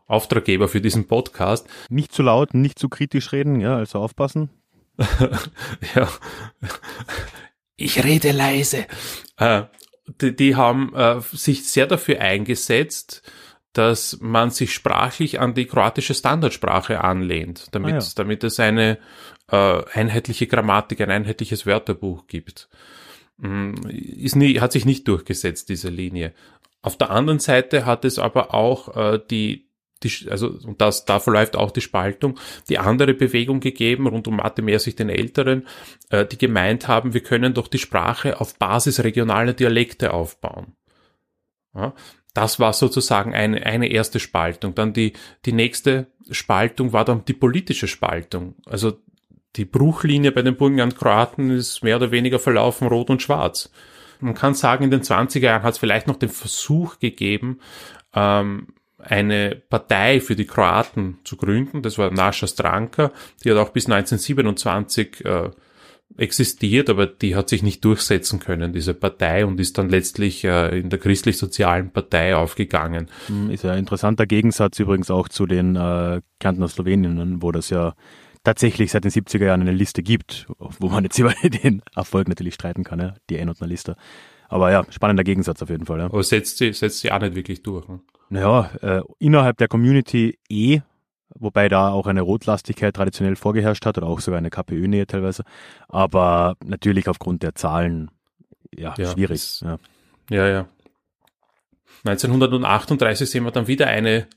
[0.07, 1.67] Auftraggeber für diesen Podcast.
[1.89, 4.49] Nicht zu laut, nicht zu kritisch reden, ja, also aufpassen.
[5.95, 6.07] ja.
[7.75, 8.85] Ich rede leise.
[9.37, 9.63] Äh,
[10.21, 13.23] die, die haben äh, sich sehr dafür eingesetzt,
[13.73, 18.05] dass man sich sprachlich an die kroatische Standardsprache anlehnt, damit, ah, ja.
[18.15, 18.99] damit es eine
[19.51, 22.69] äh, einheitliche Grammatik, ein einheitliches Wörterbuch gibt.
[23.37, 26.33] Mm, ist nie, hat sich nicht durchgesetzt, diese Linie.
[26.83, 29.69] Auf der anderen Seite hat es aber auch äh, die,
[30.03, 34.35] die, also, und das, da verläuft auch die Spaltung, die andere Bewegung gegeben, rund um
[34.35, 35.67] Mathe mehr sich den Älteren,
[36.09, 40.75] äh, die gemeint haben, wir können doch die Sprache auf Basis regionaler Dialekte aufbauen.
[41.73, 41.95] Ja,
[42.33, 44.73] das war sozusagen eine, eine erste Spaltung.
[44.75, 45.13] Dann die,
[45.45, 48.55] die nächste Spaltung war dann die politische Spaltung.
[48.65, 48.97] Also
[49.55, 53.71] die Bruchlinie bei den Burgenland-Kroaten ist mehr oder weniger verlaufen rot und schwarz.
[54.19, 57.59] Man kann sagen, in den 20er Jahren hat es vielleicht noch den Versuch gegeben,
[58.15, 58.67] ähm,
[58.97, 61.81] eine Partei für die Kroaten zu gründen.
[61.81, 63.11] Das war Nascha Stranka.
[63.43, 65.49] Die hat auch bis 1927 äh,
[66.17, 70.79] existiert, aber die hat sich nicht durchsetzen können, diese Partei, und ist dann letztlich äh,
[70.79, 73.09] in der christlich-sozialen Partei aufgegangen.
[73.27, 77.69] Hm, ist ja ein interessanter Gegensatz übrigens auch zu den äh, Kärntner Sloweninnen, wo das
[77.69, 77.93] ja
[78.43, 82.53] tatsächlich seit den 70er Jahren eine Liste gibt, wo man jetzt über den Erfolg natürlich
[82.53, 83.95] streiten kann, ja, die Endordner-Liste.
[84.49, 85.99] Aber ja, spannender Gegensatz auf jeden Fall.
[85.99, 86.05] Ja.
[86.05, 87.87] Aber setzt sie, setzt sie auch nicht wirklich durch.
[87.87, 88.01] Ne?
[88.29, 90.81] Naja, äh, innerhalb der Community eh,
[91.35, 95.43] wobei da auch eine Rotlastigkeit traditionell vorgeherrscht hat oder auch sogar eine KPÖ-Nähe teilweise.
[95.87, 98.11] Aber natürlich aufgrund der Zahlen,
[98.75, 99.39] ja, ja schwierig.
[99.39, 99.77] Das, ja.
[100.29, 100.67] ja, ja.
[102.05, 104.27] 1938 sehen wir dann wieder eine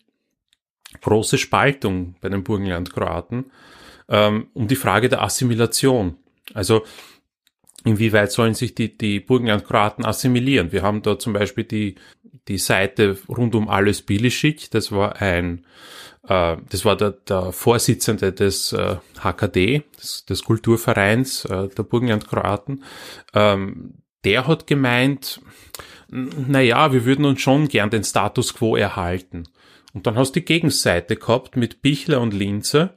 [1.00, 3.46] große Spaltung bei den Burgenland-Kroaten
[4.08, 6.16] ähm, um die Frage der Assimilation.
[6.54, 6.84] Also
[7.84, 10.72] inwieweit sollen sich die, die Burgenlandkroaten assimilieren.
[10.72, 11.96] Wir haben da zum Beispiel die,
[12.48, 15.64] die Seite rund um Alles Bilicic, das war ein,
[16.28, 22.84] äh, das war der, der Vorsitzende des äh, HKD, des, des Kulturvereins äh, der Burgenlandkroaten.
[23.34, 25.40] Ähm, der hat gemeint,
[26.08, 29.44] na ja, wir würden uns schon gern den Status quo erhalten.
[29.92, 32.94] Und dann hast du die Gegenseite gehabt mit Bichler und Linzer,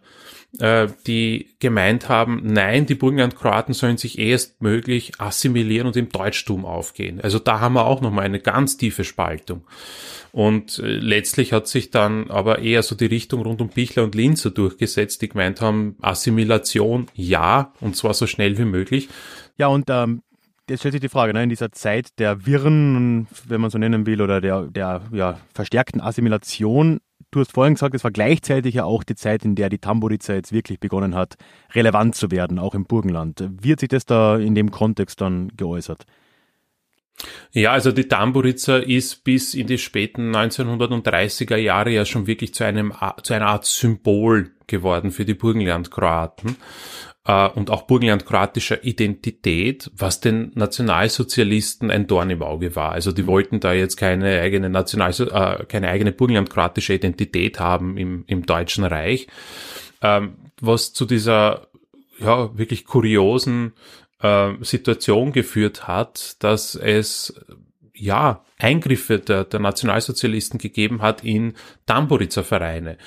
[0.58, 7.22] äh, die gemeint haben, nein, die Burgenland-Kroaten sollen sich erstmöglich assimilieren und im Deutschtum aufgehen.
[7.22, 9.64] Also da haben wir auch nochmal eine ganz tiefe Spaltung.
[10.32, 14.16] Und äh, letztlich hat sich dann aber eher so die Richtung rund um Bichler und
[14.16, 19.10] Linzer durchgesetzt, die gemeint haben, Assimilation ja, und zwar so schnell wie möglich.
[19.58, 20.22] Ja, und ähm,
[20.70, 24.06] jetzt stellt sich die Frage, ne, in dieser Zeit der Wirren, wenn man so nennen
[24.06, 27.00] will, oder der, der ja, verstärkten Assimilation,
[27.32, 30.34] du hast vorhin gesagt, es war gleichzeitig ja auch die Zeit, in der die Tamburica
[30.34, 31.36] jetzt wirklich begonnen hat,
[31.74, 33.44] relevant zu werden, auch im Burgenland.
[33.62, 36.06] Wie hat sich das da in dem Kontext dann geäußert?
[37.52, 42.64] Ja, also die Tamburica ist bis in die späten 1930er Jahre ja schon wirklich zu
[42.64, 46.56] einem zu einer Art Symbol geworden für die Burgenlandkroaten
[47.26, 52.92] äh, und auch burgenland-kroatischer Identität, was den Nationalsozialisten ein Dorn im Auge war.
[52.92, 58.24] Also die wollten da jetzt keine eigene National äh, keine eigene burgenland-kroatische Identität haben im,
[58.28, 59.28] im Deutschen Reich,
[60.02, 61.68] ähm, was zu dieser
[62.20, 63.74] ja wirklich kuriosen
[64.22, 67.34] äh, Situation geführt hat, dass es
[68.00, 71.54] ja, Eingriffe der, der Nationalsozialisten gegeben hat in
[71.86, 72.98] Tamburizer-Vereine.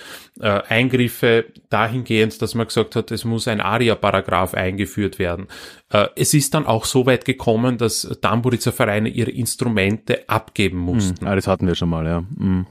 [0.40, 5.46] Äh, Eingriffe dahingehend, dass man gesagt hat, es muss ein ARIA-Paragraph eingeführt werden.
[5.90, 11.24] Äh, es ist dann auch so weit gekommen, dass Tamburizer-Vereine ihre Instrumente abgeben mussten.
[11.24, 12.24] Mhm, das hatten wir schon mal, ja.
[12.36, 12.66] Mhm.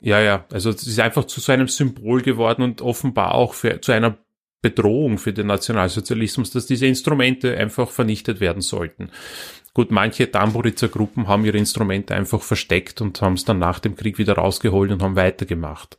[0.00, 3.80] Ja, ja, also es ist einfach zu so einem Symbol geworden und offenbar auch für,
[3.80, 4.16] zu einer
[4.60, 9.10] Bedrohung für den Nationalsozialismus, dass diese Instrumente einfach vernichtet werden sollten.
[9.78, 13.94] Gut, manche Tamburitzer Gruppen haben ihre Instrumente einfach versteckt und haben es dann nach dem
[13.94, 15.96] Krieg wieder rausgeholt und haben weitergemacht.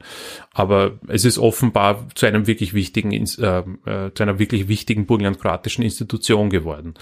[0.51, 5.81] Aber es ist offenbar zu einem wirklich wichtigen, äh, äh, zu einer wirklich wichtigen burgenland-kroatischen
[5.81, 6.95] Institution geworden.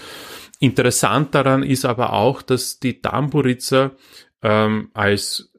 [0.60, 3.96] Interessant daran ist aber auch, dass die Tamburitzer
[4.42, 5.52] ähm, als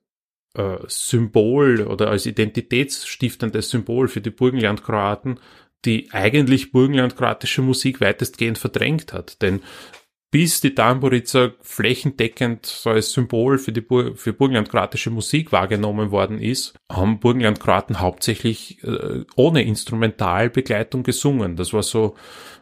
[0.53, 5.38] äh, Symbol oder als identitätsstiftendes Symbol für die Burgenland-Kroaten
[5.86, 9.41] die eigentlich burgenland-kroatische Musik weitestgehend verdrängt hat.
[9.41, 9.62] Denn
[10.32, 16.39] bis die Tamburica flächendeckend so als Symbol für die Bur für burgenlandkroatische Musik wahrgenommen worden
[16.39, 21.56] ist, haben Burgenlandkroaten hauptsächlich äh, ohne Instrumentalbegleitung gesungen.
[21.56, 22.15] Das war so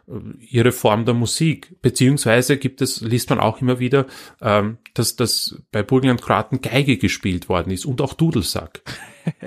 [0.07, 1.75] äh, ihre Form der Musik.
[1.81, 4.05] Beziehungsweise gibt es, liest man auch immer wieder,
[4.41, 8.81] ähm, dass das bei Burgenlandkroaten Geige gespielt worden ist und auch Dudelsack.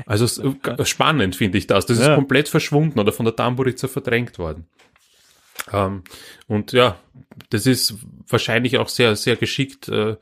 [0.05, 0.27] Also
[0.85, 1.87] spannend finde ich das.
[1.87, 2.15] Das ist ja.
[2.15, 4.67] komplett verschwunden oder von der Tamburica verdrängt worden.
[5.73, 6.03] Ähm,
[6.47, 6.99] und ja,
[7.51, 7.97] das ist
[8.29, 10.17] wahrscheinlich auch sehr, sehr geschickt äh,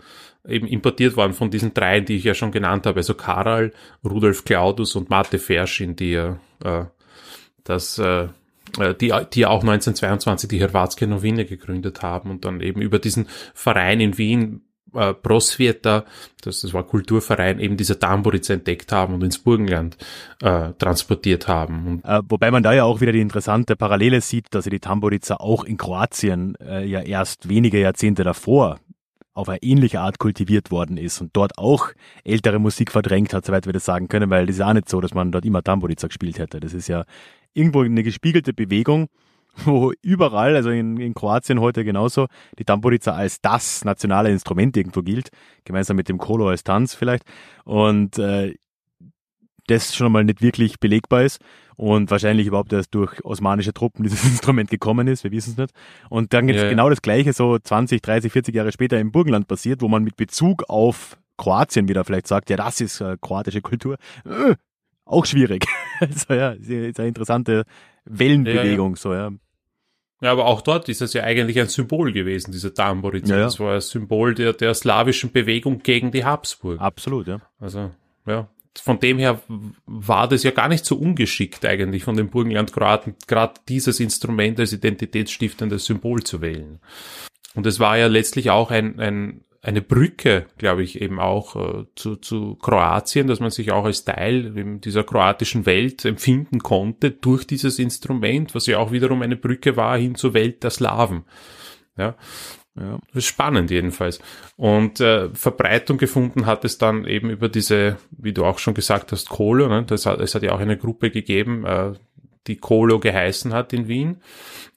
[0.47, 3.01] eben importiert worden von diesen dreien, die ich ja schon genannt habe.
[3.01, 3.73] Also Karl,
[4.05, 6.35] Rudolf Claudus und Mate Ferschin, die äh,
[7.65, 8.29] das äh,
[8.79, 13.29] äh die, die auch 1922 die Hrvatske Novine gegründet haben und dann eben über diesen
[13.55, 14.63] Verein in Wien
[14.95, 16.05] äh, Prosveta,
[16.43, 19.97] das, das war Kulturverein, eben diese Tamburice entdeckt haben und ins Burgenland
[20.43, 22.03] äh, transportiert haben.
[22.05, 25.37] Äh, wobei man da ja auch wieder die interessante Parallele sieht, dass ja die Tamburica
[25.37, 28.79] auch in Kroatien äh, ja erst wenige Jahrzehnte davor
[29.35, 31.91] auf eine ähnliche Art kultiviert worden ist und dort auch
[32.25, 34.89] ältere Musik verdrängt hat, soweit wir das sagen können, weil das ist ja auch nicht
[34.89, 36.59] so, dass man dort immer Tamburica gespielt hätte.
[36.59, 37.05] Das ist ja
[37.55, 39.09] irgendwo eine gespiegelte Bewegung
[39.65, 42.27] wo überall, also in, in Kroatien heute genauso,
[42.59, 45.31] die Tamburica als das nationale Instrument irgendwo gilt,
[45.65, 47.25] gemeinsam mit dem Kolo als Tanz vielleicht.
[47.65, 48.55] Und äh,
[49.69, 51.41] das schon mal nicht wirklich belegbar ist
[51.77, 55.75] und wahrscheinlich überhaupt erst durch osmanische Truppen dieses Instrument gekommen ist, wir wissen es nicht.
[56.11, 59.47] Und dann jetzt ja, genau das Gleiche so 20, 30, 40 Jahre später im Burgenland
[59.47, 63.61] passiert, wo man mit Bezug auf Kroatien wieder vielleicht sagt, ja, das ist äh, kroatische
[63.61, 63.97] Kultur.
[64.25, 64.55] Äh,
[65.05, 65.67] auch schwierig.
[66.01, 67.65] also ja, ist eine interessante
[68.05, 69.31] Wellenbewegung, ja, so ja.
[70.21, 73.29] Ja, aber auch dort ist es ja eigentlich ein Symbol gewesen, diese Tamburica.
[73.29, 73.45] Ja, ja.
[73.45, 76.81] Das war ein Symbol der, der slawischen Bewegung gegen die Habsburg.
[76.81, 77.41] Absolut, ja.
[77.61, 77.93] Also,
[78.27, 78.49] ja.
[78.81, 79.41] Von dem her
[79.87, 84.73] war das ja gar nicht so ungeschickt eigentlich von den Burgenland-Kroaten, gerade dieses Instrument als
[84.73, 86.79] identitätsstiftendes Symbol zu wählen.
[87.55, 91.85] Und es war ja letztlich auch ein, ein eine Brücke, glaube ich, eben auch äh,
[91.95, 97.47] zu, zu Kroatien, dass man sich auch als Teil dieser kroatischen Welt empfinden konnte durch
[97.47, 101.25] dieses Instrument, was ja auch wiederum eine Brücke war hin zur Welt der Slawen.
[101.99, 102.17] Ja,
[102.81, 104.21] ja, das ist spannend jedenfalls.
[104.57, 109.13] Und äh, Verbreitung gefunden hat es dann eben über diese, wie du auch schon gesagt
[109.13, 109.69] hast, Kohle.
[109.69, 109.85] Ne?
[109.85, 111.93] Das es hat ja auch eine Gruppe gegeben, äh,
[112.49, 114.17] die Colo geheißen hat in Wien.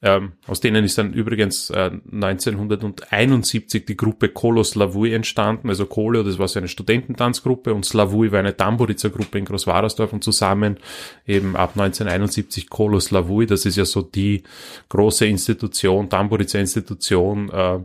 [0.03, 5.69] Ähm, aus denen ist dann übrigens äh, 1971 die Gruppe Colo Slavui entstanden.
[5.69, 10.23] Also Colo, das war so eine Studententanzgruppe und Slavui war eine Tamburitzer-Gruppe in Großwarersdorf und
[10.23, 10.77] zusammen
[11.25, 13.45] eben ab 1971 Colo Slavui.
[13.45, 14.43] Das ist ja so die
[14.89, 17.79] große Institution, Tamburitzer-Institution äh,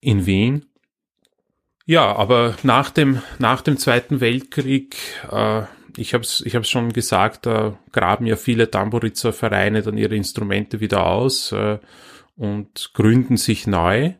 [0.00, 0.66] in Wien.
[1.86, 4.96] Ja, aber nach dem, nach dem Zweiten Weltkrieg,
[5.30, 5.62] äh,
[5.98, 10.14] ich habe es ich hab's schon gesagt, da graben ja viele Tamburitzer Vereine dann ihre
[10.14, 11.78] Instrumente wieder aus äh,
[12.36, 14.14] und gründen sich neu.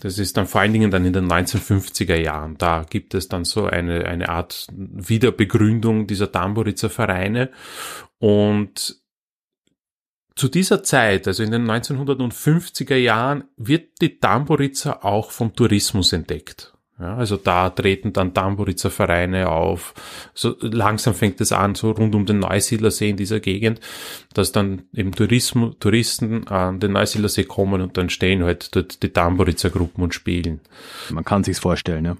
[0.00, 2.56] Das ist dann vor allen Dingen dann in den 1950er Jahren.
[2.56, 7.50] Da gibt es dann so eine, eine Art Wiederbegründung dieser Tamburitzer Vereine.
[8.18, 9.00] Und
[10.36, 16.72] zu dieser Zeit, also in den 1950er Jahren, wird die Tamburitzer auch vom Tourismus entdeckt.
[17.00, 19.94] Ja, also da treten dann Tamburitzer Vereine auf.
[20.34, 23.80] So langsam fängt es an, so rund um den Neusiedlersee in dieser Gegend,
[24.34, 29.08] dass dann eben Tourismus, Touristen an den Neusiedlersee kommen und dann stehen halt dort die
[29.08, 30.60] Tamburitzer Gruppen und spielen.
[31.08, 32.16] Man kann sich's vorstellen, ja.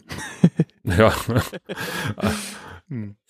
[0.97, 1.13] ja.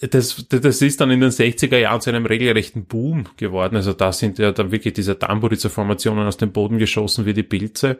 [0.01, 3.75] Das, das ist dann in den 60er Jahren zu einem regelrechten Boom geworden.
[3.75, 7.43] Also da sind ja dann wirklich diese Tamburitzer Formationen aus dem Boden geschossen wie die
[7.43, 7.99] Pilze.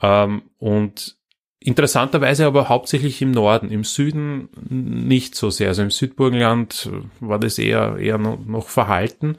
[0.00, 1.17] Ähm, und
[1.60, 5.68] Interessanterweise aber hauptsächlich im Norden, im Süden nicht so sehr.
[5.68, 9.36] Also im Südburgenland war das eher, eher noch verhalten.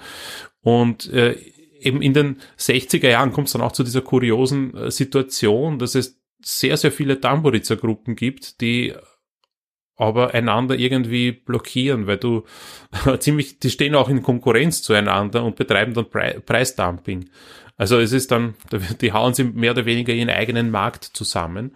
[0.61, 1.37] Und äh,
[1.79, 5.95] eben in den 60er Jahren kommt es dann auch zu dieser kuriosen äh, Situation, dass
[5.95, 8.93] es sehr, sehr viele Tamburitzer-Gruppen gibt, die
[9.95, 12.43] aber einander irgendwie blockieren, weil du
[13.19, 17.29] ziemlich, die stehen auch in Konkurrenz zueinander und betreiben dann Pre Preisdumping.
[17.79, 18.55] Also es ist dann,
[19.01, 21.75] die hauen sie mehr oder weniger ihren eigenen Markt zusammen.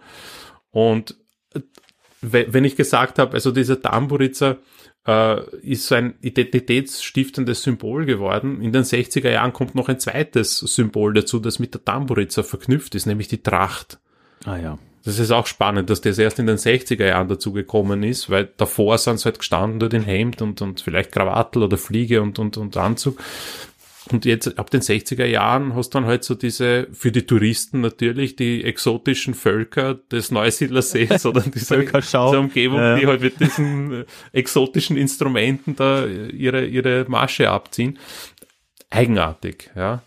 [0.70, 1.16] Und
[1.54, 1.60] äh,
[2.20, 4.58] wenn ich gesagt habe, also dieser Tamburitzer
[5.06, 8.60] äh, ist so ein identitätsstiftendes Symbol geworden.
[8.60, 12.94] In den 60er Jahren kommt noch ein zweites Symbol dazu, das mit der Tamburitzer verknüpft
[12.94, 13.98] ist, nämlich die Tracht.
[14.44, 14.78] Ah ja.
[15.04, 18.50] Das ist auch spannend, dass das erst in den 60er Jahren dazu gekommen ist, weil
[18.56, 22.38] davor sind sie halt gestanden durch den Hemd und, und vielleicht Krawattel oder Fliege und,
[22.38, 23.18] und, und Anzug.
[24.10, 27.80] Und jetzt ab den 60er Jahren hast du dann halt so diese, für die Touristen
[27.80, 32.96] natürlich, die exotischen Völker des Neusiedlersees oder diese, diese Umgebung, ja.
[32.96, 37.98] die halt mit diesen äh, exotischen Instrumenten da ihre, ihre Masche abziehen.
[38.90, 40.02] Eigenartig, ja.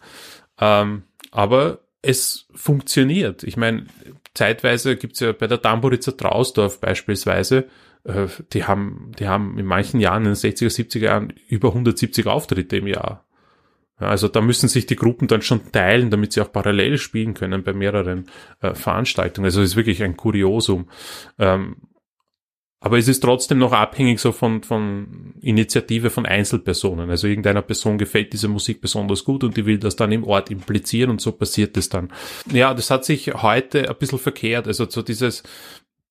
[0.59, 3.43] Ähm, aber es funktioniert.
[3.43, 3.87] Ich meine,
[4.35, 7.67] zeitweise gibt's ja bei der Tamburitzer Trausdorf beispielsweise,
[8.03, 12.27] äh, die haben, die haben in manchen Jahren, in den 60er, 70er Jahren über 170
[12.27, 13.26] Auftritte im Jahr.
[13.97, 17.63] Also da müssen sich die Gruppen dann schon teilen, damit sie auch parallel spielen können
[17.63, 18.29] bei mehreren
[18.61, 19.45] äh, Veranstaltungen.
[19.45, 20.89] Also es ist wirklich ein Kuriosum.
[21.39, 21.77] Ähm,
[22.79, 27.09] aber es ist trotzdem noch abhängig so von, von Initiative von Einzelpersonen.
[27.09, 30.51] Also irgendeiner Person gefällt diese Musik besonders gut und die will das dann im Ort
[30.51, 32.13] implizieren und so passiert es dann.
[32.51, 34.67] Ja, das hat sich heute ein bisschen verkehrt.
[34.67, 35.41] Also so dieses,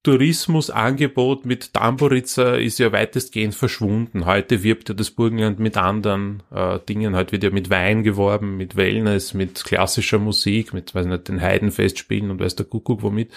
[0.07, 4.25] Tourismusangebot mit Tamburitzer ist ja weitestgehend verschwunden.
[4.25, 7.17] Heute wirbt ja das Burgenland mit anderen äh, Dingen.
[7.17, 11.41] Heute wird ja mit Wein geworben, mit Wellness, mit klassischer Musik, mit, weiß nicht, den
[11.41, 13.33] Heidenfestspielen und weiß der Kuckuck womit.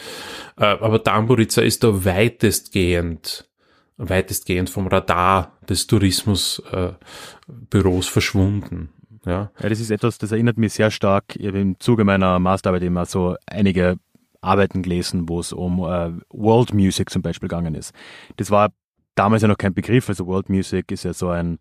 [0.59, 3.49] Äh, aber Tamburitzer ist da weitestgehend,
[3.97, 8.89] weitestgehend vom Radar des Tourismusbüros äh, verschwunden.
[9.25, 9.51] Ja.
[9.59, 11.35] ja, das ist etwas, das erinnert mich sehr stark.
[11.35, 13.97] Ich habe im Zuge meiner Masterarbeit immer so einige
[14.41, 17.93] Arbeiten gelesen, wo es um äh, World Music zum Beispiel gegangen ist.
[18.37, 18.69] Das war
[19.15, 21.59] damals ja noch kein Begriff, also World Music ist ja so ein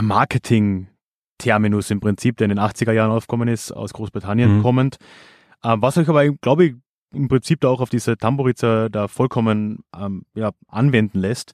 [0.00, 4.62] Marketing-Terminus im Prinzip, der in den 80er Jahren aufgekommen ist, aus Großbritannien mhm.
[4.62, 4.96] kommend.
[5.62, 6.74] Äh, was euch aber, glaube ich,
[7.12, 11.52] im Prinzip da auch auf diese Tamburizer da vollkommen ähm, ja, anwenden lässt,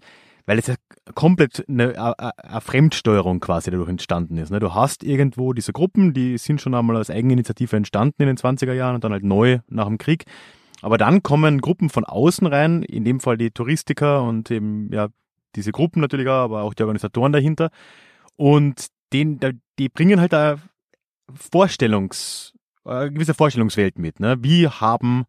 [0.48, 0.76] weil es ja
[1.14, 4.48] komplett eine, eine, Fremdsteuerung quasi dadurch entstanden ist.
[4.48, 4.61] Ne?
[4.61, 8.72] Du hast irgendwo diese Gruppen, die sind schon einmal als Eigeninitiative entstanden in den 20er
[8.72, 10.24] Jahren und dann halt neu nach dem Krieg.
[10.80, 15.08] Aber dann kommen Gruppen von außen rein, in dem Fall die Touristiker und eben ja
[15.54, 17.68] diese Gruppen natürlich auch, aber auch die Organisatoren dahinter.
[18.37, 19.38] Und den,
[19.78, 20.62] die bringen halt eine
[21.34, 22.54] Vorstellungs,
[22.87, 24.18] eine gewisse Vorstellungswelt mit.
[24.18, 24.38] Ne?
[24.40, 25.26] Wie haben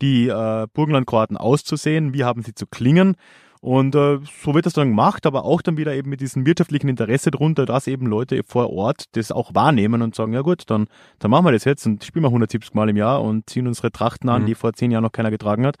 [0.00, 2.14] die äh, Burgenlandkroaten auszusehen?
[2.14, 3.16] Wie haben sie zu klingen?
[3.62, 6.88] Und äh, so wird das dann gemacht, aber auch dann wieder eben mit diesem wirtschaftlichen
[6.88, 10.88] Interesse drunter, dass eben Leute vor Ort das auch wahrnehmen und sagen, ja gut, dann,
[11.20, 13.92] dann machen wir das jetzt und spielen wir 170 Mal im Jahr und ziehen unsere
[13.92, 14.46] Trachten an, mhm.
[14.46, 15.76] die vor zehn Jahren noch keiner getragen hat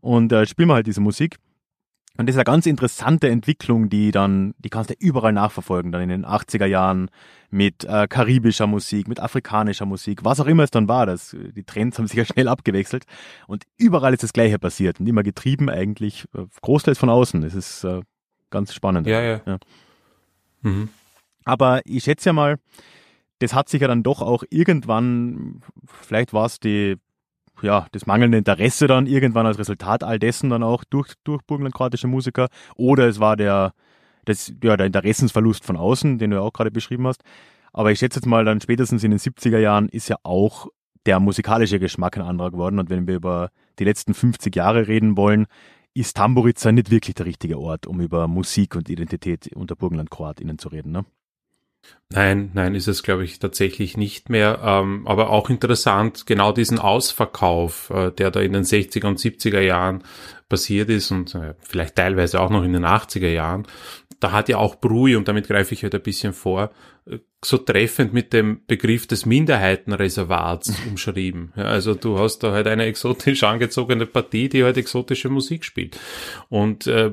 [0.00, 1.36] und äh, spielen wir halt diese Musik.
[2.16, 6.02] Und das ist eine ganz interessante Entwicklung, die dann, die kannst du überall nachverfolgen, dann
[6.02, 7.10] in den 80er Jahren
[7.50, 11.06] mit äh, karibischer Musik, mit afrikanischer Musik, was auch immer es dann war.
[11.06, 13.04] Das, die Trends haben sich ja schnell abgewechselt
[13.46, 17.42] und überall ist das Gleiche passiert und immer getrieben eigentlich äh, großteils von außen.
[17.42, 18.00] Das ist äh,
[18.50, 19.06] ganz spannend.
[19.06, 19.40] Ja, ja.
[19.46, 19.58] ja.
[20.62, 20.88] Mhm.
[21.44, 22.56] Aber ich schätze ja mal,
[23.38, 26.96] das hat sich ja dann doch auch irgendwann, vielleicht war es die,
[27.62, 32.06] ja, das mangelnde Interesse dann irgendwann als Resultat all dessen dann auch durch, durch burgenlandkroatische
[32.06, 33.72] Musiker oder es war der,
[34.24, 37.22] das, ja, der Interessensverlust von außen, den du ja auch gerade beschrieben hast.
[37.72, 40.68] Aber ich schätze jetzt mal, dann spätestens in den 70er Jahren ist ja auch
[41.04, 42.78] der musikalische Geschmack ein anderer geworden.
[42.78, 45.46] Und wenn wir über die letzten 50 Jahre reden wollen,
[45.94, 50.68] ist Tamburica nicht wirklich der richtige Ort, um über Musik und Identität unter Burgenland-KroatInnen zu
[50.68, 51.06] reden, ne?
[52.10, 54.60] Nein, nein, ist es, glaube ich, tatsächlich nicht mehr.
[54.62, 59.60] Ähm, aber auch interessant, genau diesen Ausverkauf, äh, der da in den 60er und 70er
[59.60, 60.04] Jahren
[60.48, 63.66] passiert ist und äh, vielleicht teilweise auch noch in den 80er Jahren,
[64.20, 66.70] da hat ja auch Brui, und damit greife ich halt ein bisschen vor,
[67.06, 71.52] äh, so treffend mit dem Begriff des Minderheitenreservats umschrieben.
[71.56, 75.98] Ja, also du hast da halt eine exotisch angezogene Partie, die halt exotische Musik spielt.
[76.48, 77.12] Und äh,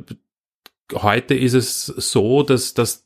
[0.93, 3.02] heute ist es so, dass, dass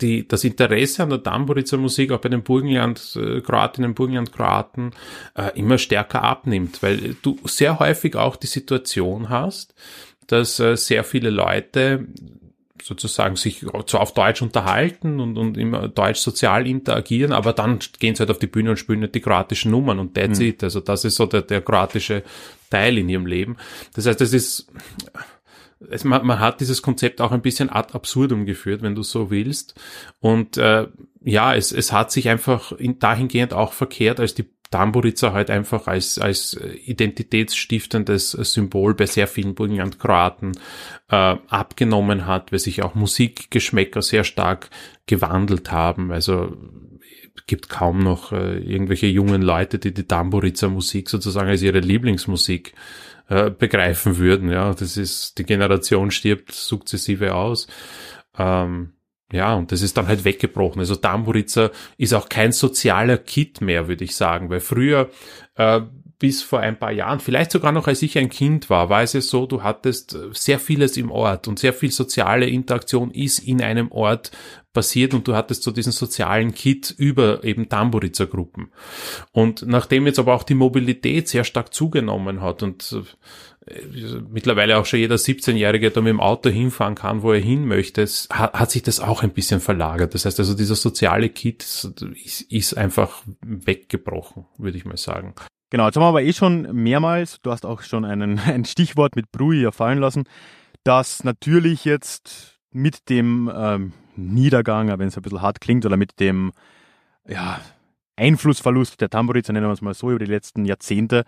[0.00, 4.92] die, das Interesse an der Tamburitzer Musik auch bei den Burgenland äh, Kroatinnen, Burgenland Kroaten
[5.36, 9.74] äh, immer stärker abnimmt, weil du sehr häufig auch die Situation hast,
[10.26, 12.06] dass äh, sehr viele Leute
[12.82, 18.14] sozusagen sich so auf Deutsch unterhalten und, und immer Deutsch sozial interagieren, aber dann gehen
[18.14, 20.46] sie halt auf die Bühne und spielen nicht die kroatischen Nummern und that's mhm.
[20.46, 20.64] it.
[20.64, 22.22] Also das ist so der, der kroatische
[22.70, 23.56] Teil in ihrem Leben.
[23.94, 24.68] Das heißt, es ist,
[25.88, 29.30] es, man, man hat dieses Konzept auch ein bisschen ad absurdum geführt, wenn du so
[29.30, 29.80] willst.
[30.18, 30.88] Und äh,
[31.22, 35.88] ja, es, es hat sich einfach in, dahingehend auch verkehrt, als die Tamburica halt einfach
[35.88, 40.52] als, als identitätsstiftendes Symbol bei sehr vielen Burgenland-Kroaten
[41.08, 44.70] äh, abgenommen hat, weil sich auch Musikgeschmäcker sehr stark
[45.06, 46.12] gewandelt haben.
[46.12, 46.56] Also
[47.50, 52.74] gibt kaum noch äh, irgendwelche jungen Leute, die die Tamburica Musik sozusagen als ihre Lieblingsmusik
[53.30, 54.50] äh, begreifen würden.
[54.50, 57.68] Ja, das ist, die Generation stirbt sukzessive aus.
[58.36, 58.94] Ähm,
[59.32, 60.80] ja, und das ist dann halt weggebrochen.
[60.80, 65.10] Also Tamburica ist auch kein sozialer Kit mehr, würde ich sagen, weil früher
[65.54, 65.80] äh,
[66.18, 69.12] bis vor ein paar Jahren, vielleicht sogar noch als ich ein Kind war, war es
[69.14, 73.38] ja so, du hattest äh, sehr vieles im Ort und sehr viel soziale Interaktion ist
[73.38, 74.32] in einem Ort
[74.72, 78.70] passiert und du hattest so diesen sozialen Kit über eben Tamburica-Gruppen.
[79.32, 82.96] Und nachdem jetzt aber auch die Mobilität sehr stark zugenommen hat und
[83.66, 87.66] äh, mittlerweile auch schon jeder 17-Jährige da mit dem Auto hinfahren kann, wo er hin
[87.66, 90.14] möchte, hat, hat, sich das auch ein bisschen verlagert.
[90.14, 95.34] Das heißt also, dieser soziale Kit ist, ist einfach weggebrochen, würde ich mal sagen.
[95.70, 99.16] Genau, jetzt haben wir aber eh schon mehrmals, du hast auch schon einen, ein Stichwort
[99.16, 100.24] mit Brui erfallen lassen,
[100.84, 106.20] dass natürlich jetzt mit dem ähm, Niedergang, wenn es ein bisschen hart klingt, oder mit
[106.20, 106.52] dem
[107.26, 107.60] ja,
[108.16, 111.24] Einflussverlust der Tamburica, nennen wir es mal so, über die letzten Jahrzehnte,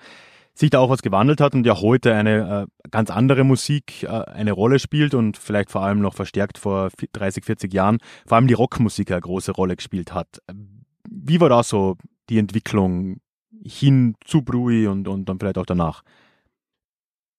[0.54, 4.08] sich da auch was gewandelt hat und ja heute eine äh, ganz andere Musik äh,
[4.08, 8.48] eine Rolle spielt und vielleicht vor allem noch verstärkt vor 30, 40 Jahren vor allem
[8.48, 10.42] die Rockmusik eine große Rolle gespielt hat.
[11.08, 11.96] Wie war da so
[12.28, 13.20] die Entwicklung
[13.64, 16.02] hin zu Brui und, und dann vielleicht auch danach?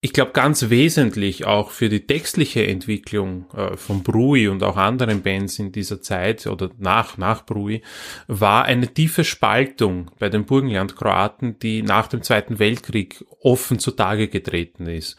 [0.06, 5.22] Ich glaube, ganz wesentlich auch für die textliche Entwicklung äh, von Brui und auch anderen
[5.22, 7.82] Bands in dieser Zeit oder nach, nach Brui
[8.28, 14.88] war eine tiefe Spaltung bei den Burgenland-Kroaten, die nach dem Zweiten Weltkrieg offen zutage getreten
[14.88, 15.16] ist.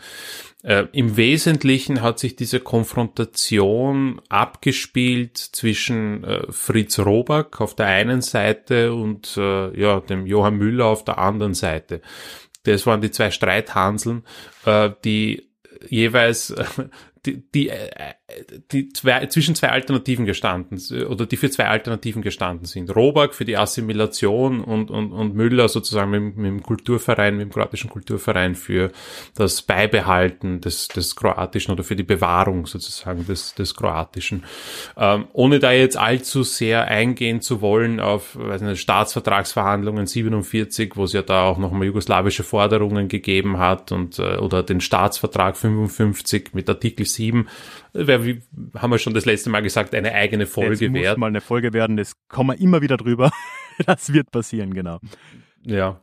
[0.62, 8.20] Äh, Im Wesentlichen hat sich diese Konfrontation abgespielt zwischen äh, Fritz Roback auf der einen
[8.20, 12.02] Seite und ja, dem Johann Müller auf der anderen Seite.
[12.64, 14.24] Das waren die zwei Streithanseln,
[14.64, 15.48] äh, die
[15.88, 16.54] jeweils
[17.26, 17.88] die, die, äh,
[18.72, 22.94] die zwei, zwischen zwei Alternativen gestanden oder die für zwei Alternativen gestanden sind.
[22.94, 27.52] Robak für die Assimilation und, und, und Müller sozusagen mit, mit dem Kulturverein, mit dem
[27.52, 28.90] kroatischen Kulturverein für
[29.34, 34.44] das Beibehalten des, des Kroatischen oder für die Bewahrung sozusagen des, des Kroatischen.
[34.96, 41.04] Ähm, ohne da jetzt allzu sehr eingehen zu wollen auf weiß nicht, Staatsvertragsverhandlungen 47, wo
[41.04, 46.50] es ja da auch nochmal jugoslawische Forderungen gegeben hat und äh, oder den Staatsvertrag 55
[46.52, 47.48] mit Artikel 7
[47.94, 48.42] Wär, wie
[48.76, 51.12] haben wir schon das letzte Mal gesagt, eine eigene Folge wert.
[51.12, 53.30] muss mal eine Folge werden, das kommen wir immer wieder drüber.
[53.86, 54.98] das wird passieren, genau.
[55.62, 56.00] Ja.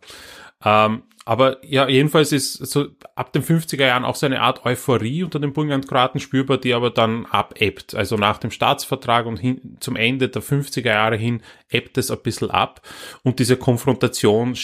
[0.63, 5.23] Ähm, aber ja, jedenfalls ist so ab den 50er Jahren auch so eine Art Euphorie
[5.23, 7.93] unter den Burgenlandkroaten spürbar, die aber dann abebbt.
[7.93, 12.21] Also nach dem Staatsvertrag und hin, zum Ende der 50er Jahre hin ebbt es ein
[12.23, 12.81] bisschen ab.
[13.21, 14.55] Und diese Konfrontation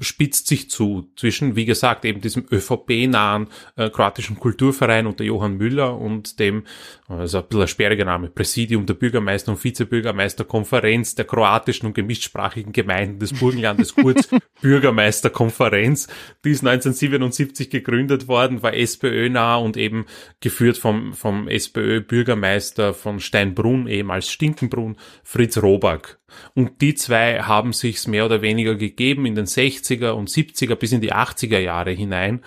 [0.00, 5.98] spitzt sich zu zwischen, wie gesagt, eben diesem ÖVP-nahen äh, kroatischen Kulturverein unter Johann Müller
[5.98, 6.64] und dem,
[7.08, 12.72] also ein bisschen ein sperriger Name, Präsidium der Bürgermeister- und Vizebürgermeisterkonferenz der kroatischen und gemischtsprachigen
[12.72, 14.28] Gemeinden des Burgenlandes, kurz
[14.60, 16.08] Bürgermeisterkonferenz.
[16.44, 20.06] Die ist 1977 gegründet worden, war SPÖ-nah und eben
[20.40, 26.18] geführt vom, vom SPÖ-Bürgermeister von Steinbrunn, ehemals Stinkenbrunn, Fritz Robak.
[26.54, 29.46] Und die zwei haben sich's mehr oder weniger gegeben in den
[29.82, 32.42] 60er und 70er bis in die 80er Jahre hinein.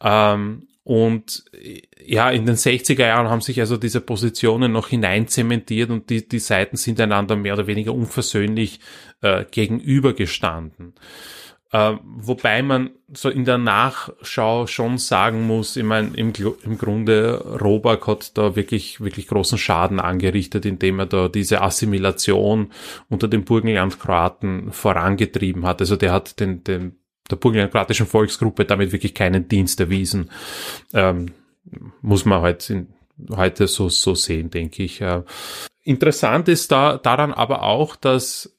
[0.00, 1.44] Ähm, und
[2.02, 6.38] ja, in den 60er Jahren haben sich also diese Positionen noch hineinzementiert und die, die
[6.38, 8.80] Seiten sind einander mehr oder weniger unversöhnlich
[9.20, 10.94] äh, gegenübergestanden.
[11.70, 17.58] Äh, wobei man so in der Nachschau schon sagen muss, ich meine, im, im Grunde
[17.60, 22.72] Robak hat da wirklich, wirklich großen Schaden angerichtet, indem er da diese Assimilation
[23.10, 25.80] unter den Burgenland-Kroaten vorangetrieben hat.
[25.80, 26.96] Also der hat den, den,
[27.30, 30.30] der burgenland-kroatischen Volksgruppe damit wirklich keinen Dienst erwiesen.
[30.94, 31.32] Ähm,
[32.00, 32.88] muss man halt in,
[33.30, 35.02] heute so, so sehen, denke ich.
[35.02, 35.22] Äh,
[35.82, 38.57] interessant ist da daran aber auch, dass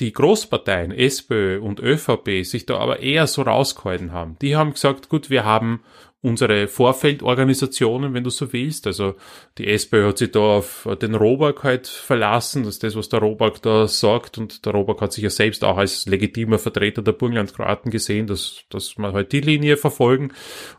[0.00, 4.36] die Großparteien SPÖ und ÖVP sich da aber eher so rausgehalten haben.
[4.40, 5.80] Die haben gesagt, gut, wir haben
[6.20, 8.88] unsere Vorfeldorganisationen, wenn du so willst.
[8.88, 9.14] Also
[9.56, 13.20] die SPÖ hat sich da auf den Robak halt verlassen, das ist das, was der
[13.20, 14.36] Robak da sagt.
[14.36, 18.64] Und der Robak hat sich ja selbst auch als legitimer Vertreter der Burgenland-Kroaten gesehen, dass,
[18.68, 20.32] dass man halt die Linie verfolgen.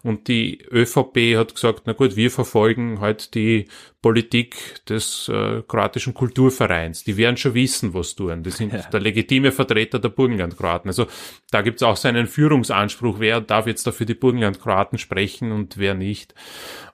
[0.03, 3.67] Und die ÖVP hat gesagt, na gut, wir verfolgen halt die
[4.02, 7.04] Politik des äh, kroatischen Kulturvereins.
[7.04, 8.43] Die werden schon wissen, was tun.
[8.43, 8.82] Die sind ja.
[8.82, 10.89] der legitime Vertreter der Burgenland-Kroaten.
[10.89, 11.08] Also
[11.52, 15.95] da gibt's auch seinen Führungsanspruch, wer darf jetzt da für die Burgenland-Kroaten sprechen und wer
[15.95, 16.34] nicht.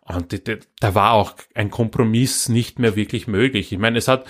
[0.07, 0.39] Und
[0.81, 3.71] da war auch ein Kompromiss nicht mehr wirklich möglich.
[3.71, 4.27] Ich meine, es hat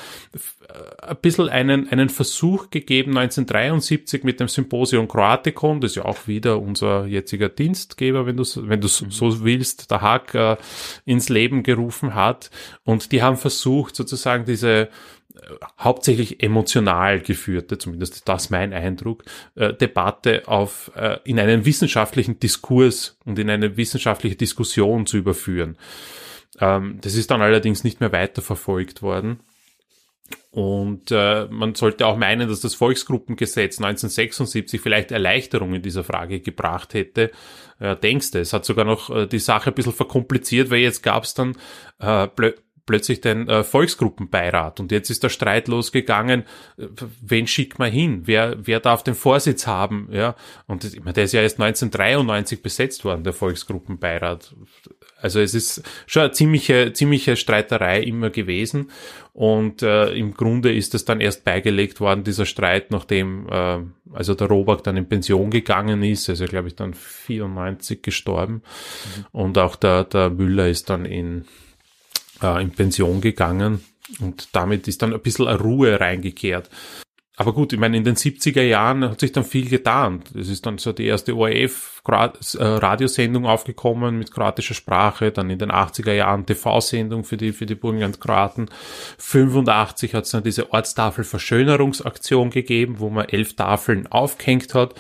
[0.70, 6.28] äh, ein bisschen einen, einen Versuch gegeben 1973 mit dem Symposium Kroatikon, das ja auch
[6.28, 9.12] wieder unser jetziger Dienstgeber, wenn du wenn du mhm.
[9.12, 10.56] so willst, der Hack äh,
[11.04, 12.52] ins Leben gerufen hat.
[12.86, 14.88] Und die haben versucht, sozusagen diese
[15.80, 19.24] hauptsächlich emotional geführte, zumindest das mein Eindruck,
[19.56, 25.78] äh, Debatte auf, äh, in einen wissenschaftlichen Diskurs und in eine wissenschaftliche Diskussion zu überführen.
[26.60, 29.40] Ähm, das ist dann allerdings nicht mehr weiterverfolgt worden.
[30.52, 36.40] Und äh, man sollte auch meinen, dass das Volksgruppengesetz 1976 vielleicht Erleichterungen in dieser Frage
[36.40, 37.32] gebracht hätte.
[37.80, 41.04] Äh, denkst du, es hat sogar noch äh, die Sache ein bisschen verkompliziert, weil jetzt
[41.04, 41.58] gab es dann
[42.00, 42.28] äh,
[42.86, 44.80] plötzlich den äh, Volksgruppenbeirat.
[44.80, 46.44] Und jetzt ist der Streit losgegangen,
[47.22, 50.36] wen schickt man hin, wer, wer darf den Vorsitz haben, ja,
[50.68, 54.56] und das, ich meine, der ist ja erst 1993 besetzt worden, der Volksgruppenbeirat.
[55.20, 58.92] Also es ist schon eine ziemliche, ziemliche Streiterei immer gewesen.
[59.34, 63.80] Und äh, im Grunde ist es dann erst beigelegt worden, dieser Streit, nachdem äh,
[64.14, 68.54] also der Robak dann in Pension gegangen ist, also glaube ich dann 94 gestorben.
[68.54, 69.26] Mhm.
[69.32, 71.46] und auch der, der Müller ist dann in
[72.42, 73.84] äh, in Pension gegangen
[74.20, 76.70] und damit ist dann ein bisschen Ruhe reingekehrt.
[77.38, 80.24] Aber gut, ich meine, in den 70er Jahren hat sich dann viel getan.
[80.40, 85.70] Es ist dann so die erste ORF-Radiosendung äh, aufgekommen mit kroatischer Sprache, dann in den
[85.70, 88.70] 80er Jahren TV-Sendung für die, für die Burgenland-Kroaten.
[89.18, 94.96] 85 hat es dann diese Ortstafel-Verschönerungsaktion gegeben, wo man elf Tafeln aufgehängt hat,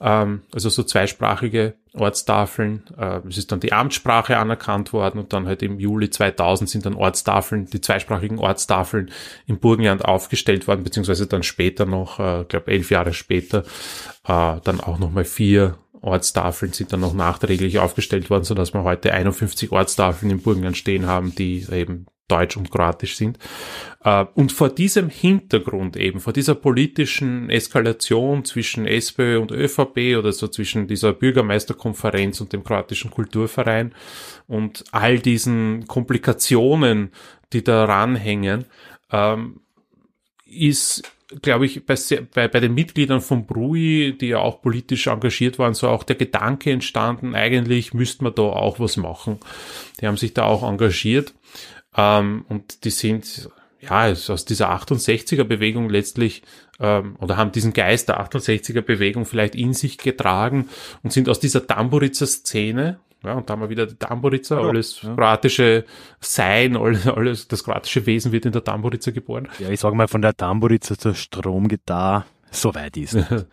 [0.00, 2.82] ähm, also so zweisprachige Ortstafeln.
[2.96, 6.86] Äh, es ist dann die Amtssprache anerkannt worden und dann halt im Juli 2000 sind
[6.86, 9.10] dann Ortstafeln, die zweisprachigen Ortstafeln
[9.46, 13.64] im Burgenland aufgestellt worden, beziehungsweise dann später noch, äh, glaube elf Jahre später,
[14.26, 18.84] äh, dann auch nochmal vier Ortstafeln sind dann noch nachträglich aufgestellt worden, so dass wir
[18.84, 23.38] heute 51 Ortstafeln im Burgenland stehen haben, die eben Deutsch und Kroatisch sind.
[24.04, 30.32] Äh, und vor diesem Hintergrund eben, vor dieser politischen Eskalation zwischen SPÖ und ÖVP oder
[30.32, 33.94] so zwischen dieser Bürgermeisterkonferenz und dem kroatischen Kulturverein
[34.46, 37.10] und all diesen Komplikationen,
[37.52, 38.66] die daran hängen,
[39.10, 39.60] ähm,
[40.44, 41.02] ist
[41.42, 41.94] glaube ich, bei,
[42.32, 46.16] bei, bei den Mitgliedern von Brui, die ja auch politisch engagiert waren, so auch der
[46.16, 49.38] Gedanke entstanden, eigentlich müsste man da auch was machen.
[50.00, 51.34] Die haben sich da auch engagiert.
[51.98, 56.42] Ähm, und die sind ja aus dieser 68er Bewegung letztlich
[56.80, 60.68] ähm, oder haben diesen Geist der 68er Bewegung vielleicht in sich getragen
[61.02, 64.68] und sind aus dieser Tamburitzer Szene ja, und da haben wir wieder die Tamburitzer, ja,
[64.68, 65.14] alles ja.
[65.14, 65.84] kroatische
[66.20, 69.48] Sein, alles, alles, das kroatische Wesen wird in der Tamburitzer geboren.
[69.58, 73.14] Ja, ich sag mal, von der Tamburitzer zur Stromgitarre, so weit ist.
[73.14, 73.44] nein,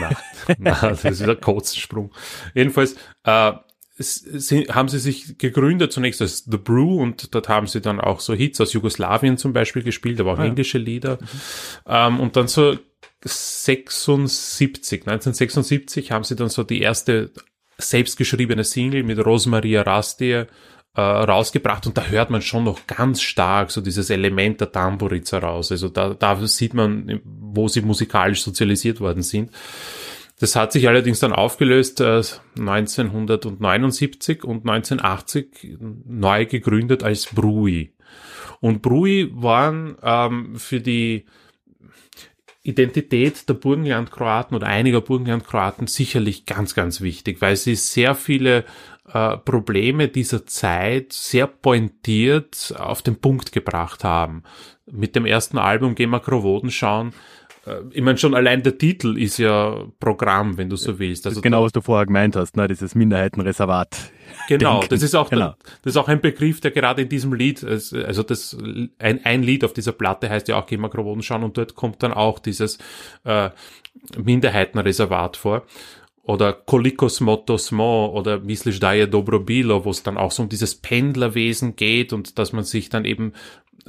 [0.58, 2.12] nein, das ist wieder ein Kotzensprung.
[2.54, 3.52] Jedenfalls, äh,
[4.00, 8.32] haben sie sich gegründet zunächst als The Brew und dort haben sie dann auch so
[8.32, 11.18] Hits aus Jugoslawien zum Beispiel gespielt, aber auch ah, englische Lieder.
[11.20, 11.26] Mhm.
[11.86, 12.78] Ähm, und dann so
[13.22, 17.30] 76, 1976 haben sie dann so die erste
[17.76, 20.46] selbstgeschriebene Single mit Rosmaria Rastie
[20.96, 25.38] äh, rausgebracht und da hört man schon noch ganz stark so dieses Element der Tamburiza
[25.38, 25.70] raus.
[25.70, 29.50] Also da, da sieht man, wo sie musikalisch sozialisiert worden sind.
[30.40, 32.22] Das hat sich allerdings dann aufgelöst äh,
[32.58, 35.76] 1979 und 1980
[36.06, 37.92] neu gegründet als Brui.
[38.60, 41.26] Und Brui waren ähm, für die
[42.62, 48.64] Identität der Burgenlandkroaten oder einiger Burgenlandkroaten sicherlich ganz, ganz wichtig, weil sie sehr viele
[49.12, 54.42] äh, Probleme dieser Zeit sehr pointiert auf den Punkt gebracht haben.
[54.90, 57.12] Mit dem ersten Album Gehen wir Krovoden schauen,
[57.92, 61.26] ich meine, schon allein der Titel ist ja Programm, wenn du so willst.
[61.26, 62.66] Also genau, was du vorher gemeint hast, ne?
[62.68, 64.12] dieses Minderheitenreservat.
[64.48, 65.54] Genau, das ist auch genau.
[65.82, 68.56] das ist auch ein Begriff, der gerade in diesem Lied, also das
[68.98, 70.90] ein, ein Lied auf dieser Platte heißt ja auch Geh mal
[71.20, 72.78] schauen und dort kommt dann auch dieses
[73.24, 73.50] äh,
[74.16, 75.66] Minderheitenreservat vor
[76.22, 81.76] oder Kolikos Motosmo oder Misliš daje Dobrobilo, wo es dann auch so um dieses Pendlerwesen
[81.76, 83.32] geht und dass man sich dann eben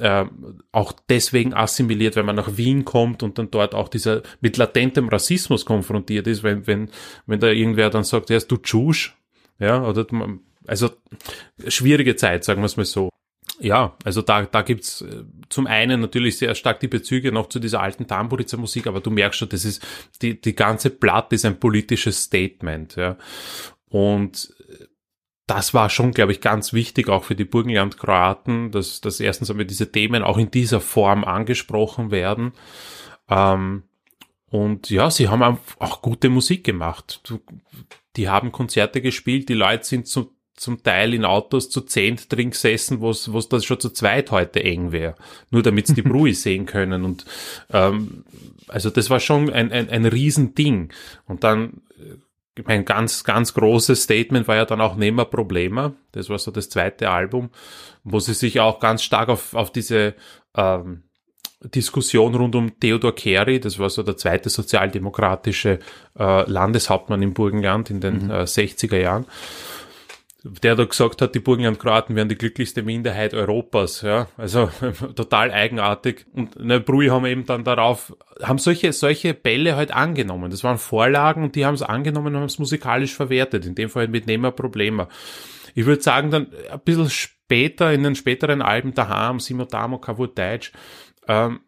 [0.02, 0.26] äh,
[0.72, 5.08] auch deswegen assimiliert, wenn man nach Wien kommt und dann dort auch dieser mit latentem
[5.08, 6.90] Rassismus konfrontiert ist, wenn, wenn,
[7.26, 9.16] wenn da irgendwer dann sagt, ja, du Tschusch,
[9.60, 10.04] ja, oder,
[10.66, 10.90] also,
[11.68, 13.10] schwierige Zeit, sagen wir es mal so.
[13.60, 17.60] Ja, also da, da gibt's äh, zum einen natürlich sehr stark die Bezüge noch zu
[17.60, 19.86] dieser alten Tamburitzer Musik, aber du merkst schon, das ist,
[20.20, 23.16] die, die ganze Platte ist ein politisches Statement, ja.
[23.88, 24.52] Und
[25.54, 29.66] das war schon, glaube ich, ganz wichtig auch für die Burgenland-Kroaten, dass, dass erstens einmal
[29.66, 32.52] diese Themen auch in dieser Form angesprochen werden.
[33.28, 33.82] Ähm,
[34.48, 37.20] und ja, sie haben auch gute Musik gemacht.
[38.16, 42.50] Die haben Konzerte gespielt, die Leute sind zum, zum Teil in Autos zu zehnt drin
[42.50, 45.16] gesessen, wo es das schon zu zweit heute eng wäre.
[45.50, 47.04] Nur damit sie die Brui sehen können.
[47.04, 47.26] Und
[47.70, 48.24] ähm,
[48.68, 50.94] also das war schon ein, ein, ein Riesending.
[51.26, 51.82] Und dann
[52.64, 55.94] mein ganz, ganz großes Statement war ja dann auch Nehmer Probleme.
[56.12, 57.50] Das war so das zweite Album,
[58.04, 60.14] wo sie sich auch ganz stark auf, auf diese
[60.54, 61.04] ähm,
[61.64, 65.78] Diskussion rund um Theodor Kerry, das war so der zweite sozialdemokratische
[66.18, 68.30] äh, Landeshauptmann im Burgenland in den mhm.
[68.30, 69.26] äh, 60er Jahren
[70.44, 74.70] der da gesagt hat, die Burgenland-Kroaten wären die glücklichste Minderheit Europas, ja, also
[75.14, 76.26] total eigenartig.
[76.32, 80.50] Und ne, Brui haben eben dann darauf, haben solche, solche Bälle halt angenommen.
[80.50, 83.88] Das waren Vorlagen und die haben es angenommen und haben es musikalisch verwertet, in dem
[83.88, 85.08] Fall mit Nehmer Probleme.
[85.74, 90.72] Ich würde sagen, dann ein bisschen später, in den späteren Alben, Daham, Simotamo, Kavur Deutsch,
[91.28, 91.60] ähm,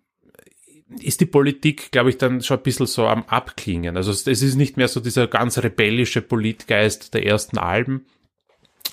[1.01, 3.97] ist die Politik, glaube ich, dann schon ein bisschen so am Abklingen.
[3.97, 8.07] Also es ist nicht mehr so dieser ganz rebellische Politgeist der ersten Alben,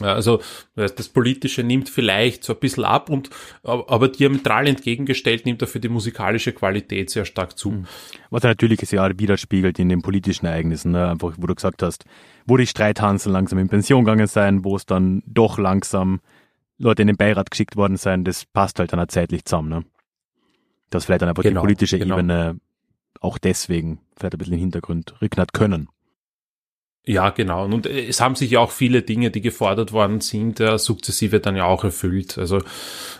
[0.03, 0.41] also
[0.75, 3.29] das Politische nimmt vielleicht so ein bisschen ab und
[3.63, 7.71] aber diametral entgegengestellt nimmt dafür die musikalische Qualität sehr stark zu.
[7.71, 7.85] Hm.
[8.29, 11.09] Was natürlich ja widerspiegelt in den politischen Ereignissen, ne?
[11.09, 12.05] einfach wo du gesagt hast,
[12.45, 16.21] wo die Streithansel langsam in Pension gegangen sein, wo es dann doch langsam
[16.77, 19.69] Leute in den Beirat geschickt worden sein, das passt halt dann auch zeitlich zusammen.
[19.69, 19.85] Ne?
[20.89, 22.15] Dass vielleicht dann einfach genau, die politische genau.
[22.15, 22.59] Ebene
[23.19, 25.89] auch deswegen vielleicht ein bisschen in den Hintergrund rücken hat können.
[27.05, 27.65] Ja, genau.
[27.65, 31.55] Und es haben sich ja auch viele Dinge, die gefordert worden sind, äh, sukzessive dann
[31.55, 32.37] ja auch erfüllt.
[32.37, 32.61] Also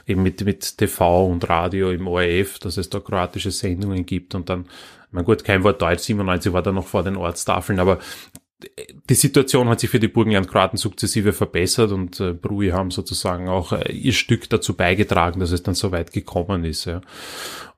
[0.06, 4.50] eben mit, mit TV und Radio im ORF, dass es da kroatische Sendungen gibt und
[4.50, 4.68] dann,
[5.10, 7.98] mein gut, kein Wort Deutsch, 97 war da noch vor den Ortstafeln, aber
[9.10, 13.72] die Situation hat sich für die Burgenland-Kroaten sukzessive verbessert und äh, Brui haben sozusagen auch
[13.72, 16.86] äh, ihr Stück dazu beigetragen, dass es dann so weit gekommen ist.
[16.86, 17.02] Ja.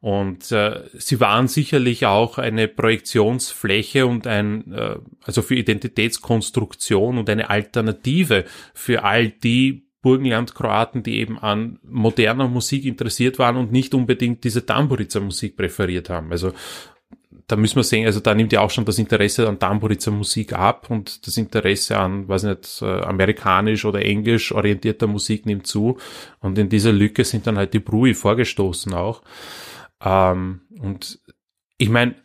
[0.02, 7.30] Und äh, sie waren sicherlich auch eine Projektionsfläche und ein, äh, also für Identitätskonstruktion und
[7.30, 13.94] eine Alternative für all die Burgenland-Kroaten, die eben an moderner Musik interessiert waren und nicht
[13.94, 16.32] unbedingt diese Tamburica-Musik präferiert haben.
[16.32, 16.52] Also
[17.48, 20.54] da müssen wir sehen, also da nimmt ja auch schon das Interesse an Tamburica Musik
[20.54, 25.98] ab und das Interesse an, weiß nicht, äh, amerikanisch oder englisch orientierter Musik nimmt zu
[26.40, 29.22] und in dieser Lücke sind dann halt die Brui vorgestoßen auch.
[30.02, 31.20] Ähm, und
[31.78, 32.16] ich meine,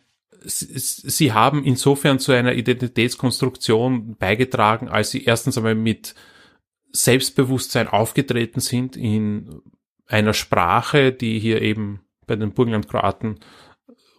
[0.41, 6.15] sie haben insofern zu einer Identitätskonstruktion beigetragen, als sie erstens einmal mit
[6.91, 9.61] Selbstbewusstsein aufgetreten sind in
[10.07, 13.39] einer Sprache, die hier eben bei den Burgenland-Kroaten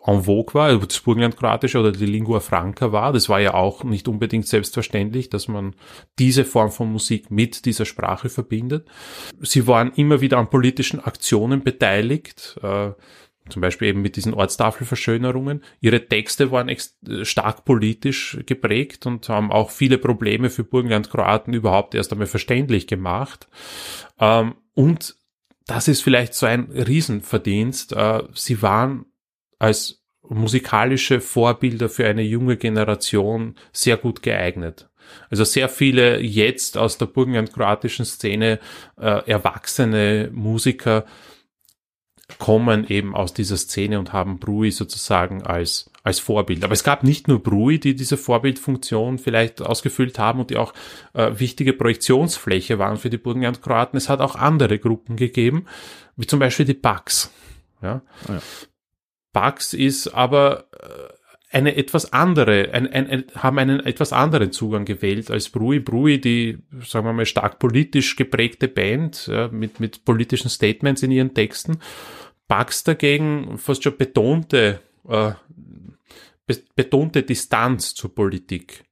[0.07, 3.13] en vogue war, also das Burgenland-Kroatische oder die Lingua Franca war.
[3.13, 5.75] Das war ja auch nicht unbedingt selbstverständlich, dass man
[6.19, 8.89] diese Form von Musik mit dieser Sprache verbindet.
[9.41, 12.93] Sie waren immer wieder an politischen Aktionen beteiligt, äh,
[13.51, 15.63] zum Beispiel eben mit diesen Ortstafelverschönerungen.
[15.81, 16.75] Ihre Texte waren
[17.23, 23.49] stark politisch geprägt und haben auch viele Probleme für Burgenland-Kroaten überhaupt erst einmal verständlich gemacht.
[24.19, 25.17] Ähm, und
[25.67, 27.93] das ist vielleicht so ein Riesenverdienst.
[27.93, 29.07] Äh, sie waren
[29.61, 34.89] als musikalische Vorbilder für eine junge Generation sehr gut geeignet.
[35.29, 38.59] Also sehr viele jetzt aus der burgenland-kroatischen Szene
[38.97, 41.05] äh, erwachsene Musiker
[42.39, 46.63] kommen eben aus dieser Szene und haben Brui sozusagen als, als Vorbild.
[46.63, 50.73] Aber es gab nicht nur Brui, die diese Vorbildfunktion vielleicht ausgefüllt haben und die auch
[51.13, 53.97] äh, wichtige Projektionsfläche waren für die Burgenland-Kroaten.
[53.97, 55.67] Es hat auch andere Gruppen gegeben,
[56.17, 57.33] wie zum Beispiel die Bugs.
[57.83, 58.03] Ja.
[58.29, 58.41] Ah, ja.
[59.33, 64.85] Bugs ist aber äh, eine etwas andere, ein, ein, ein, haben einen etwas anderen Zugang
[64.85, 65.81] gewählt als Brui.
[65.81, 71.11] Brui, die, sagen wir mal, stark politisch geprägte Band, ja, mit, mit politischen Statements in
[71.11, 71.79] ihren Texten.
[72.47, 75.33] Bugs dagegen fast schon betonte, äh,
[76.47, 78.85] be betonte Distanz zur Politik.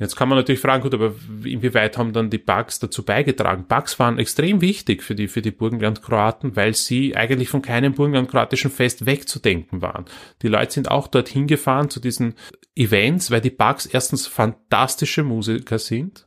[0.00, 3.66] Jetzt kann man natürlich fragen, gut, aber inwieweit haben dann die Bugs dazu beigetragen?
[3.68, 8.70] Bugs waren extrem wichtig für die, für die Burgenland-Kroaten, weil sie eigentlich von keinem Burgenland-kroatischen
[8.70, 10.06] Fest wegzudenken waren.
[10.40, 12.34] Die Leute sind auch dorthin gefahren zu diesen
[12.74, 16.26] Events, weil die Bugs erstens fantastische Musiker sind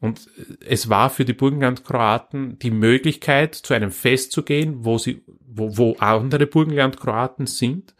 [0.00, 0.28] und
[0.64, 5.76] es war für die Burgenland-Kroaten die Möglichkeit, zu einem Fest zu gehen, wo sie wo,
[5.76, 7.94] wo andere Burgenland-Kroaten sind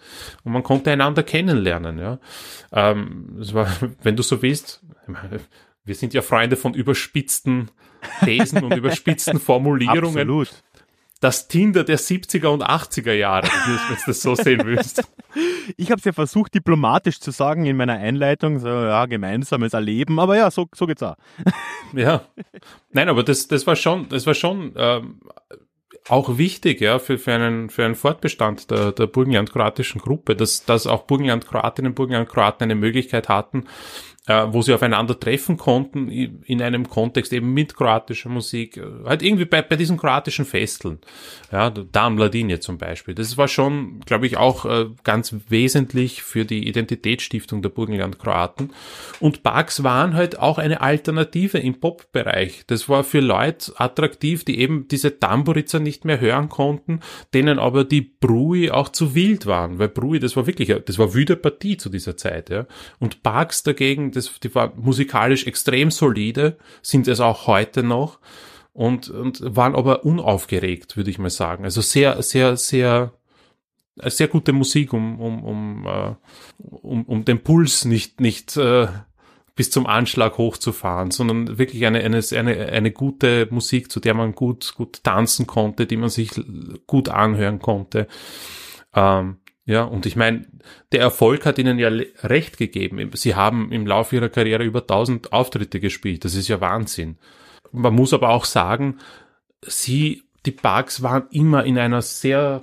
[0.45, 1.99] und man konnte einander kennenlernen.
[1.99, 2.19] Ja,
[2.73, 3.69] ähm, es war,
[4.03, 4.83] wenn du so willst,
[5.85, 7.71] wir sind ja Freunde von überspitzten
[8.25, 10.19] Thesen und überspitzten Formulierungen.
[10.19, 10.51] Absolut.
[11.21, 15.03] Das Tinder der 70er und 80er Jahre, wenn du das so sehen willst.
[15.77, 20.19] Ich habe es ja versucht, diplomatisch zu sagen in meiner Einleitung, so ja, gemeinsames Erleben,
[20.19, 21.17] aber ja, so, so geht's auch.
[21.95, 22.23] Ja.
[22.91, 25.21] Nein, aber das, das war schon, das war schon ähm,
[26.09, 30.87] auch wichtig, ja, für, für einen, für einen Fortbestand der, der Burgenland-kroatischen Gruppe, dass, dass
[30.87, 33.67] auch Burgenland-Kroatinnen und Burgenland-Kroaten eine Möglichkeit hatten,
[34.29, 39.47] wo sie aufeinander treffen konnten in einem Kontext eben mit kroatischer Musik, äh, halt irgendwie
[39.47, 40.99] bei, bei diesen kroatischen Festeln,
[41.51, 43.15] ja, da Mladinje zum Beispiel.
[43.15, 48.71] Das war schon, glaube ich, auch äh, ganz wesentlich für die Identitätsstiftung der Burgenland-Kroaten.
[49.19, 52.65] Und Bugs waren halt auch eine Alternative im Pop-Bereich.
[52.67, 57.01] Das war für Leute attraktiv, die eben diese Tamburica nicht mehr hören konnten,
[57.33, 61.15] denen aber die Brui auch zu wild waren, weil Brui, das war wirklich, das war
[61.15, 62.67] wüde Partie zu dieser Zeit, ja.
[62.99, 68.19] Und Bugs dagegen, das, die war musikalisch extrem solide, sind es auch heute noch
[68.73, 71.65] und, und waren aber unaufgeregt, würde ich mal sagen.
[71.65, 73.13] Also sehr, sehr, sehr,
[73.97, 76.15] sehr gute Musik, um, um, um, uh,
[76.59, 78.87] um, um den Puls nicht, nicht uh,
[79.57, 84.33] bis zum Anschlag hochzufahren, sondern wirklich eine, eine, eine, eine gute Musik, zu der man
[84.33, 86.31] gut, gut tanzen konnte, die man sich
[86.87, 88.07] gut anhören konnte.
[88.95, 89.39] Ähm,
[89.69, 90.47] ja, und ich meine,
[90.93, 91.91] der Erfolg hat ihnen ja
[92.23, 93.11] recht gegeben.
[93.13, 96.25] Sie haben im Laufe ihrer Karriere über 1000 Auftritte gespielt.
[96.25, 97.19] Das ist ja Wahnsinn.
[97.71, 98.97] Man muss aber auch sagen,
[99.61, 102.63] sie, die Bugs waren immer in einer sehr,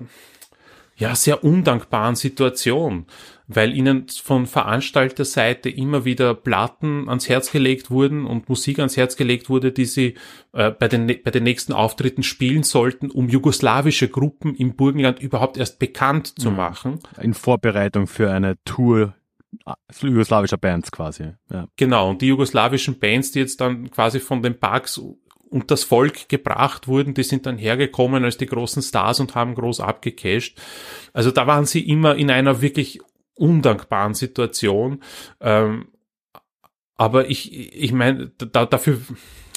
[0.95, 3.05] ja, sehr undankbaren Situation
[3.47, 9.15] weil ihnen von Veranstalterseite immer wieder Platten ans Herz gelegt wurden und Musik ans Herz
[9.15, 10.15] gelegt wurde, die sie
[10.53, 15.57] äh, bei, den, bei den nächsten Auftritten spielen sollten, um jugoslawische Gruppen im Burgenland überhaupt
[15.57, 16.57] erst bekannt zu mhm.
[16.57, 16.99] machen.
[17.21, 19.13] In Vorbereitung für eine Tour
[19.65, 21.33] ah, jugoslawischer Bands quasi.
[21.51, 21.67] Ja.
[21.75, 24.99] Genau, und die jugoslawischen Bands, die jetzt dann quasi von den Parks
[25.49, 29.55] und das Volk gebracht wurden, die sind dann hergekommen als die großen Stars und haben
[29.55, 30.57] groß abgecasht.
[31.13, 32.99] Also da waren sie immer in einer wirklich
[33.35, 35.01] undankbaren Situation.
[35.41, 35.87] Ähm,
[36.95, 38.99] aber ich, ich meine, da, dafür,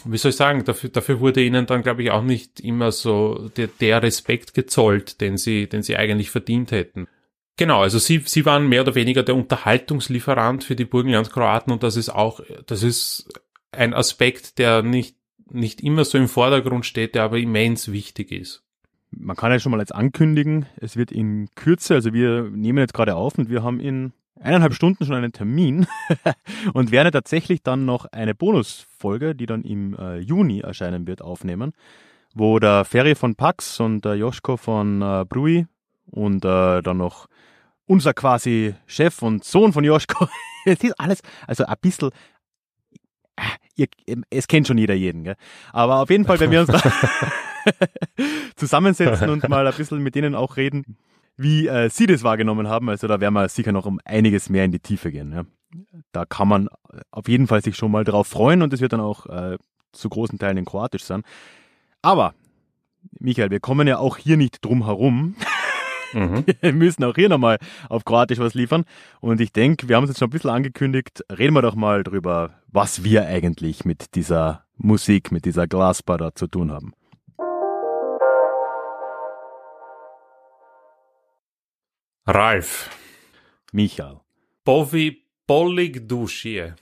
[0.05, 3.49] wie soll ich sagen, dafür, dafür wurde ihnen dann, glaube ich, auch nicht immer so
[3.57, 7.09] der, der Respekt gezollt, den sie, den sie eigentlich verdient hätten.
[7.57, 11.97] Genau, also sie, sie waren mehr oder weniger der Unterhaltungslieferant für die Burgenlandskroaten und das
[11.97, 13.29] ist auch, das ist
[13.72, 15.16] ein Aspekt, der nicht,
[15.51, 18.68] nicht immer so im Vordergrund steht, der aber immens wichtig ist
[19.21, 22.95] man kann ja schon mal jetzt ankündigen, es wird in Kürze, also wir nehmen jetzt
[22.95, 25.87] gerade auf und wir haben in eineinhalb Stunden schon einen Termin
[26.73, 31.73] und werden tatsächlich dann noch eine Bonusfolge, die dann im äh, Juni erscheinen wird, aufnehmen,
[32.35, 35.66] wo der Ferry von Pax und der Joschko von äh, Brui
[36.11, 37.27] und äh, dann noch
[37.87, 40.29] unser quasi Chef und Sohn von Joschko,
[40.64, 42.11] es ist alles, also ein bisschen,
[43.37, 43.43] äh,
[43.75, 43.89] ihr,
[44.31, 45.37] es kennt schon jeder jeden, gell?
[45.73, 46.81] aber auf jeden Fall, wenn wir uns da
[48.57, 50.97] zusammensetzen und mal ein bisschen mit denen auch reden,
[51.37, 52.89] wie äh, sie das wahrgenommen haben.
[52.89, 55.33] Also da werden wir sicher noch um einiges mehr in die Tiefe gehen.
[55.33, 55.45] Ja.
[56.13, 56.69] Da kann man
[57.11, 59.59] auf jeden Fall sich schon mal drauf freuen und es wird dann auch äh,
[59.93, 61.23] zu großen Teilen in Kroatisch sein.
[62.03, 62.35] Aber,
[63.19, 65.37] Michael, wir kommen ja auch hier nicht drum herum.
[66.15, 66.45] Mhm.
[66.63, 67.59] Wir müssen auch hier nochmal
[67.91, 68.85] auf Kroatisch was liefern.
[69.21, 71.23] Und ich denke, wir haben es jetzt schon ein bisschen angekündigt.
[71.31, 76.35] Reden wir doch mal drüber, was wir eigentlich mit dieser Musik, mit dieser Glasbar da
[76.35, 76.95] zu tun haben.
[82.29, 82.93] Ralf,
[83.72, 84.18] Michal.
[84.64, 86.74] Povi polik dušije.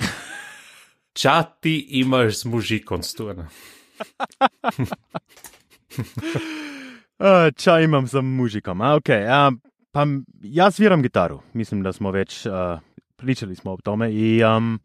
[1.12, 3.48] Ča ti imaš z mužikom stuna?
[7.18, 8.80] Uh, ča imam za mužikom?
[8.80, 9.52] A, ok, a,
[9.92, 11.40] pa m- ja sviram gitaru.
[11.52, 12.52] Mislim da smo već uh,
[13.16, 14.80] pričali smo o tome i um,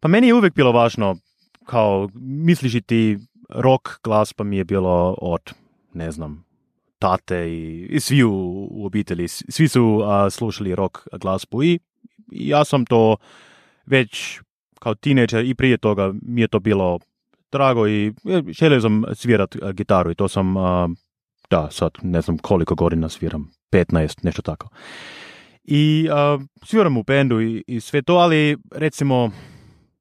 [0.00, 1.16] pa meni je uvijek bilo važno
[1.64, 3.18] kao misliš ti
[3.48, 5.52] rock glazba mi je bilo od
[5.92, 6.49] ne znam
[7.00, 11.78] tate i, i svi u, u obitelji, svi su uh, slušali rock glazbu i,
[12.32, 13.16] i ja sam to
[13.86, 14.40] već
[14.78, 16.98] kao tineđer i prije toga mi je to bilo
[17.52, 20.90] drago i e, želio sam svirat uh, gitaru i to sam uh,
[21.50, 24.68] da, sad ne znam koliko godina sviram, 15, nešto tako.
[25.64, 29.30] I uh, sviram u bendu i, i sve to, ali recimo,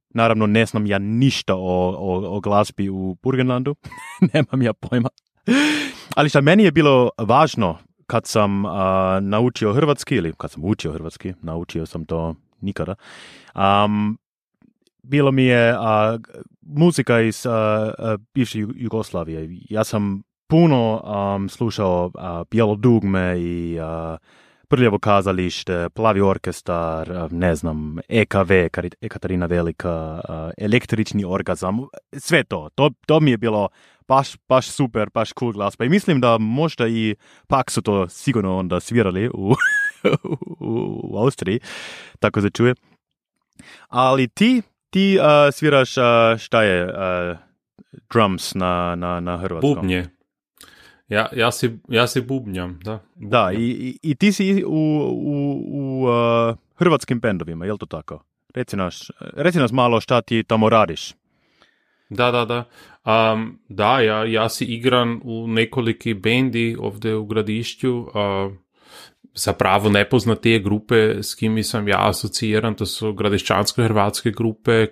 [0.10, 3.76] naravno ne znam ja ništa o, o, o glazbi u Burgenlandu,
[4.34, 5.10] nemam ja pojma.
[6.16, 8.72] Ali šta meni je bilo važno kad sam uh,
[9.22, 12.96] naučio hrvatski, ili kad sam učio hrvatski, naučio sam to nikada,
[13.56, 14.18] um,
[15.04, 16.18] bilo mi je a,
[16.62, 17.52] muzika iz a,
[17.98, 19.50] a, bivše Ju- Jugoslavije.
[19.70, 24.18] Ja sam puno um, slušao a, Bijelo dugme i a,
[24.68, 28.52] Prljavo kazalište, Plavi orkestar, a, ne znam, EKV,
[29.02, 31.80] Ekaterina Velika, a, električni orgazam,
[32.18, 32.70] sve to.
[32.76, 32.90] to.
[33.06, 33.70] To mi je bilo
[34.10, 35.86] baš, baš super, baš cool glazba.
[35.86, 37.16] I mislim da možda i
[37.48, 39.54] pak su to sigurno onda svirali u,
[40.60, 41.60] u, u Austriji,
[42.20, 42.76] tako se čuje.
[43.88, 46.04] Ali ti, ti uh, sviraš uh,
[46.38, 47.38] šta je uh,
[48.14, 49.74] drums na, na, na hrvatskom?
[49.74, 50.06] Bubnje.
[51.08, 53.00] Ja, ja, si, ja si bubnjam, da.
[53.16, 57.86] Da, i, i, i ti si u, u, u uh, hrvatskim bendovima, je li to
[57.86, 58.24] tako?
[58.54, 61.14] Reci, naš, reci nas malo šta ti tamo radiš.
[62.10, 62.64] Da, da, da.
[63.06, 67.98] Um, da, ja, ja si igram u nekoliki bendi ovdje u gradišću.
[68.00, 68.54] Uh,
[69.34, 74.88] zapravo nepoznatije grupe s kimi sam ja asociiran, to su gradišćansko-hrvatske grupe,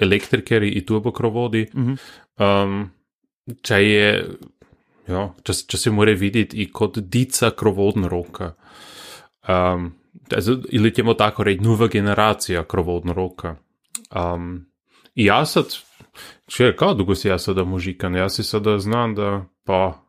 [0.00, 1.66] elektrikeri i turbokrovodi.
[1.74, 1.92] Mhm.
[2.38, 2.90] Um,
[3.62, 4.24] če je,
[5.08, 8.54] ja, če, če se mora videti i kod dica krovodna roka.
[9.48, 9.92] Um,
[10.36, 13.56] also, ili ćemo tako reći, nova generacija krovodna roka.
[14.14, 14.66] Um,
[15.14, 15.64] ja sad,
[16.46, 18.14] če, kao dugo si ja sada mužikan?
[18.14, 20.04] Ja si sada znam da, pa,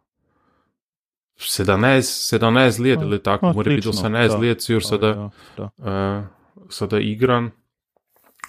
[1.39, 4.38] 17, 17 let ili tako, mora biti slično, 18 da.
[4.38, 6.23] let, jur sada, Da, da.
[6.57, 7.51] uh, sada igran.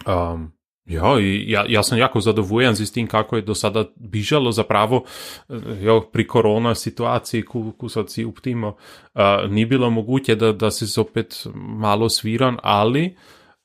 [0.06, 0.52] Um,
[0.86, 1.02] ja,
[1.46, 5.04] ja, ja sam jako zadovoljan z tim kako je do sada bižalo zapravo
[5.48, 8.76] eh, jo, pri korona situaciji, ku, ku sad si uptimo,
[9.14, 9.20] uh,
[9.50, 13.16] ni bilo moguće da, da si zopet malo sviran, ali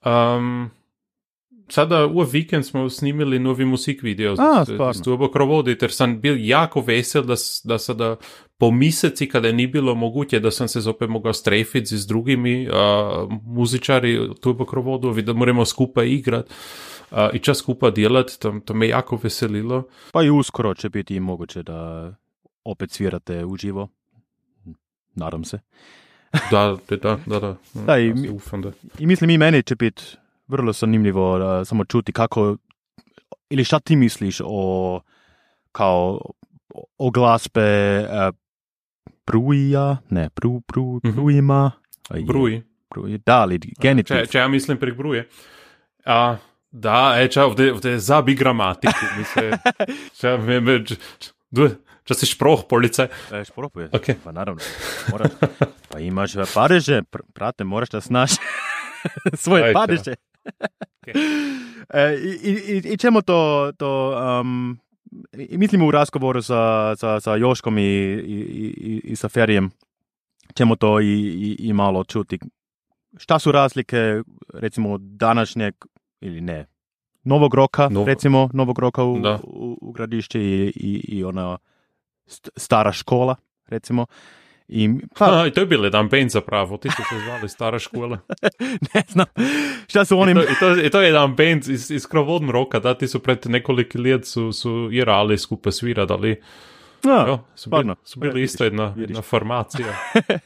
[0.05, 0.69] um,
[1.71, 6.21] sada u vikend smo snimili novi musik video A, s- s Turbo Krovodi, ter sam
[6.21, 8.15] bil jako vesel, da, s- da sada
[8.57, 12.73] po meseci, kada ni bilo moguće da sam se zopet mogao strefiti z drugimi uh,
[13.45, 16.49] muzičari Turbo Krovodovi, da moramo skupaj igrat
[17.11, 19.83] uh, i čas skupaj delati, to, to me jako veselilo.
[20.13, 22.11] Pa i uskoro će biti moguće da
[22.63, 23.87] opet svirate uživo.
[25.15, 25.59] Nadam se.
[26.51, 27.55] Da, da, da, da, da.
[27.75, 28.71] Da, i ja mi- se ufam da.
[28.99, 30.03] I mislim i meni će biti
[30.51, 32.57] vrlo zanimljivo da samo čuti kako
[33.49, 35.01] ili šta ti misliš o
[35.71, 36.21] kao
[36.97, 37.65] o glazbe
[38.01, 38.35] uh,
[39.25, 41.11] bruja, ne, bru, bru, Mhm.
[41.11, 41.71] brujima.
[42.09, 42.63] A je, Bruji.
[42.89, 43.17] bruji.
[43.17, 44.15] Da, ali genitiv.
[44.15, 45.27] Če, če ja mislim prek bruje.
[46.05, 46.37] A,
[46.71, 49.51] da, e, če ovdje, ovdje zabi gramatiku, mislim,
[50.19, 50.95] če, me, me, če,
[52.03, 53.07] če si šproh police.
[53.31, 53.89] E, špropuje.
[53.91, 54.09] Ok.
[54.23, 54.61] Pa naravno.
[55.11, 55.31] Moraš,
[55.89, 58.31] pa imaš padeže, pr- prate, moraš da znaš
[59.35, 59.73] svoje Ajde.
[59.73, 60.15] padeže.
[61.93, 64.11] E, i, i, i ćemo to, to
[64.41, 64.79] um,
[65.33, 68.35] i mislim u razgovoru sa, sa, sa Joškom i, i,
[68.77, 69.71] i, i sa Ferijem
[70.53, 72.39] ćemo to i, i, i malo čuti.
[73.17, 74.21] Šta su razlike
[74.53, 75.73] recimo današnjeg
[76.21, 76.65] ili ne,
[77.23, 81.57] novog roka, Novo- recimo novog roka u, u, u gradišće i, i, i ona
[82.27, 83.35] st- stara škola,
[83.67, 84.05] recimo.
[84.71, 87.79] I, pa, A, I to je bil jedan band zapravo, ti su se zvali Stara
[87.79, 88.17] škola.
[88.93, 89.25] ne znam,
[89.87, 90.31] šta su oni...
[90.31, 93.07] I to, i to, i to je jedan band iz, iz Krovodn roka, da, ti
[93.07, 96.41] su pred nekoliko let su, su igrali skupaj sviradali.
[97.03, 99.09] A, Jo, su, bili, su bili Vidiš, isto jedna, vidiš.
[99.09, 99.87] jedna formacija.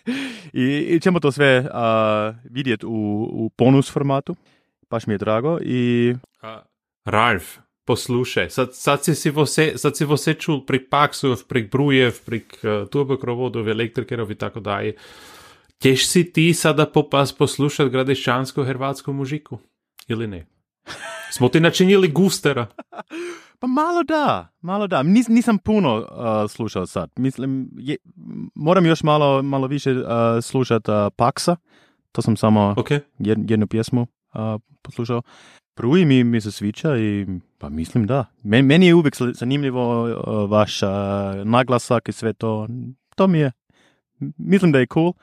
[0.54, 2.90] I, I ćemo to sve a, vidjeti u,
[3.34, 4.36] u bonus formatu.
[4.90, 5.60] Baš mi je drago.
[5.62, 6.62] I A,
[7.06, 12.20] Ralf, poslušaj, sad, sad, si si vse, sad si vse čul prek Paksov, prek Brujev,
[12.26, 14.96] prek uh, turbokrovodov, elektrikerov in tako dalje.
[15.82, 19.60] Ćeš si ti sada popas poslušati gradišćansko-hrvatsko mužiku?
[20.08, 20.46] Ili ne?
[21.32, 22.68] Smo ti načinili gustera.
[23.60, 25.04] pa malo da, malo da.
[25.04, 27.10] Nis, nisam puno a, slušao sad.
[27.16, 27.98] Mislim, je,
[28.56, 31.56] moram još malo, malo više a, slušati a, Paksa.
[32.12, 33.00] To sam samo Okay.
[33.20, 35.22] jednu, jednu pjesmu a, poslušao.
[35.76, 37.26] Pruji mi, mi se sviđa i
[37.66, 38.26] pa mislim da.
[38.44, 40.08] Meni, je uvijek zanimljivo
[40.48, 40.80] vaš
[41.44, 42.68] naglasak i sve to.
[43.16, 43.52] To mi je,
[44.38, 45.14] mislim da je cool.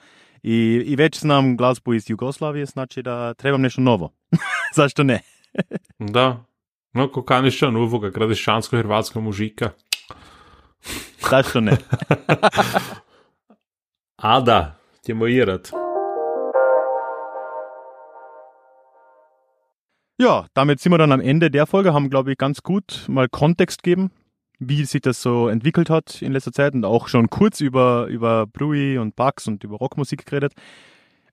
[0.42, 4.12] I, I već znam glazbu iz Jugoslavije, znači da trebam nešto novo.
[4.76, 5.20] Zašto ne?
[5.98, 6.44] Da.
[6.92, 9.70] No, ko kaniš še novega, gradiš šansko-hrvatska mužika.
[11.30, 11.76] Zašto ne?
[14.16, 14.74] A da,
[15.06, 15.70] ćemo irat.
[20.22, 23.28] Ja, damit sind wir dann am Ende der Folge, haben, glaube ich, ganz gut mal
[23.28, 24.12] Kontext gegeben,
[24.60, 28.46] wie sich das so entwickelt hat in letzter Zeit und auch schon kurz über, über
[28.46, 30.52] Brui und Bugs und über Rockmusik geredet.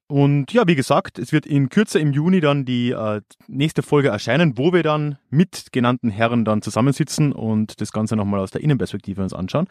[0.07, 4.07] Und ja, wie gesagt, es wird in Kürze im Juni dann die äh, nächste Folge
[4.07, 8.61] erscheinen, wo wir dann mit genannten Herren dann zusammensitzen und das Ganze nochmal aus der
[8.61, 9.67] Innenperspektive uns anschauen.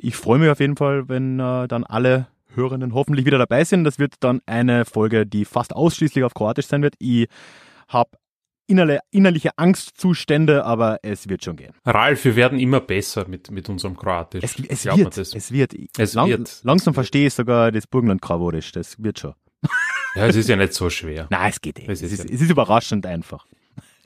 [0.00, 3.84] Ich freue mich auf jeden Fall, wenn äh, dann alle Hörenden hoffentlich wieder dabei sind.
[3.84, 6.96] Das wird dann eine Folge, die fast ausschließlich auf Kroatisch sein wird.
[6.98, 7.28] Ich
[7.86, 8.10] habe
[8.66, 11.72] innerle, innerliche Angstzustände, aber es wird schon gehen.
[11.84, 14.42] Ralf, wir werden immer besser mit, mit unserem Kroatisch.
[14.44, 15.74] Es, es wird, es wird.
[15.98, 16.60] Es Lang, wird.
[16.62, 18.72] Langsam verstehe ich sogar das Burgenland-Kraworisch.
[18.72, 19.34] Das wird schon.
[20.14, 21.26] Ja, es ist ja nicht so schwer.
[21.30, 21.86] Nein, es geht eh.
[21.90, 23.46] Es Es ist ja- es ist überraschend einfach.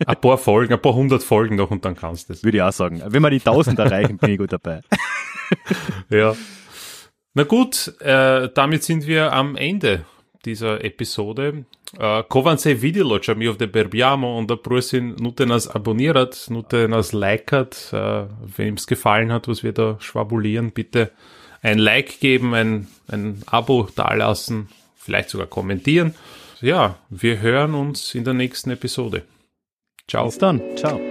[0.06, 2.42] Ein paar Folgen, ein paar hundert Folgen noch und dann kannst du es.
[2.42, 3.02] Würde ich auch sagen.
[3.06, 4.80] Wenn wir die 1000 erreichen, bin ich gut dabei.
[6.10, 6.36] Ja.
[7.34, 10.04] Na gut, äh, damit sind wir am Ende
[10.44, 11.64] dieser episode.
[11.98, 16.84] Uh, ko vam se videlo, če mi ovde berbjamo, onda prosim, nute nas abonniert, nute
[16.88, 21.10] nas likat, uh, wenn es gefallen hat, was wir da schwabulieren, bitte
[21.62, 26.14] ein Like geben, ein, ein Abo dalassen, vielleicht sogar kommentieren.
[26.60, 29.24] Ja, wir hören uns in der nächsten Episode.
[30.06, 30.26] Ciao.
[30.26, 30.60] Bis dann.
[30.76, 31.09] Ciao.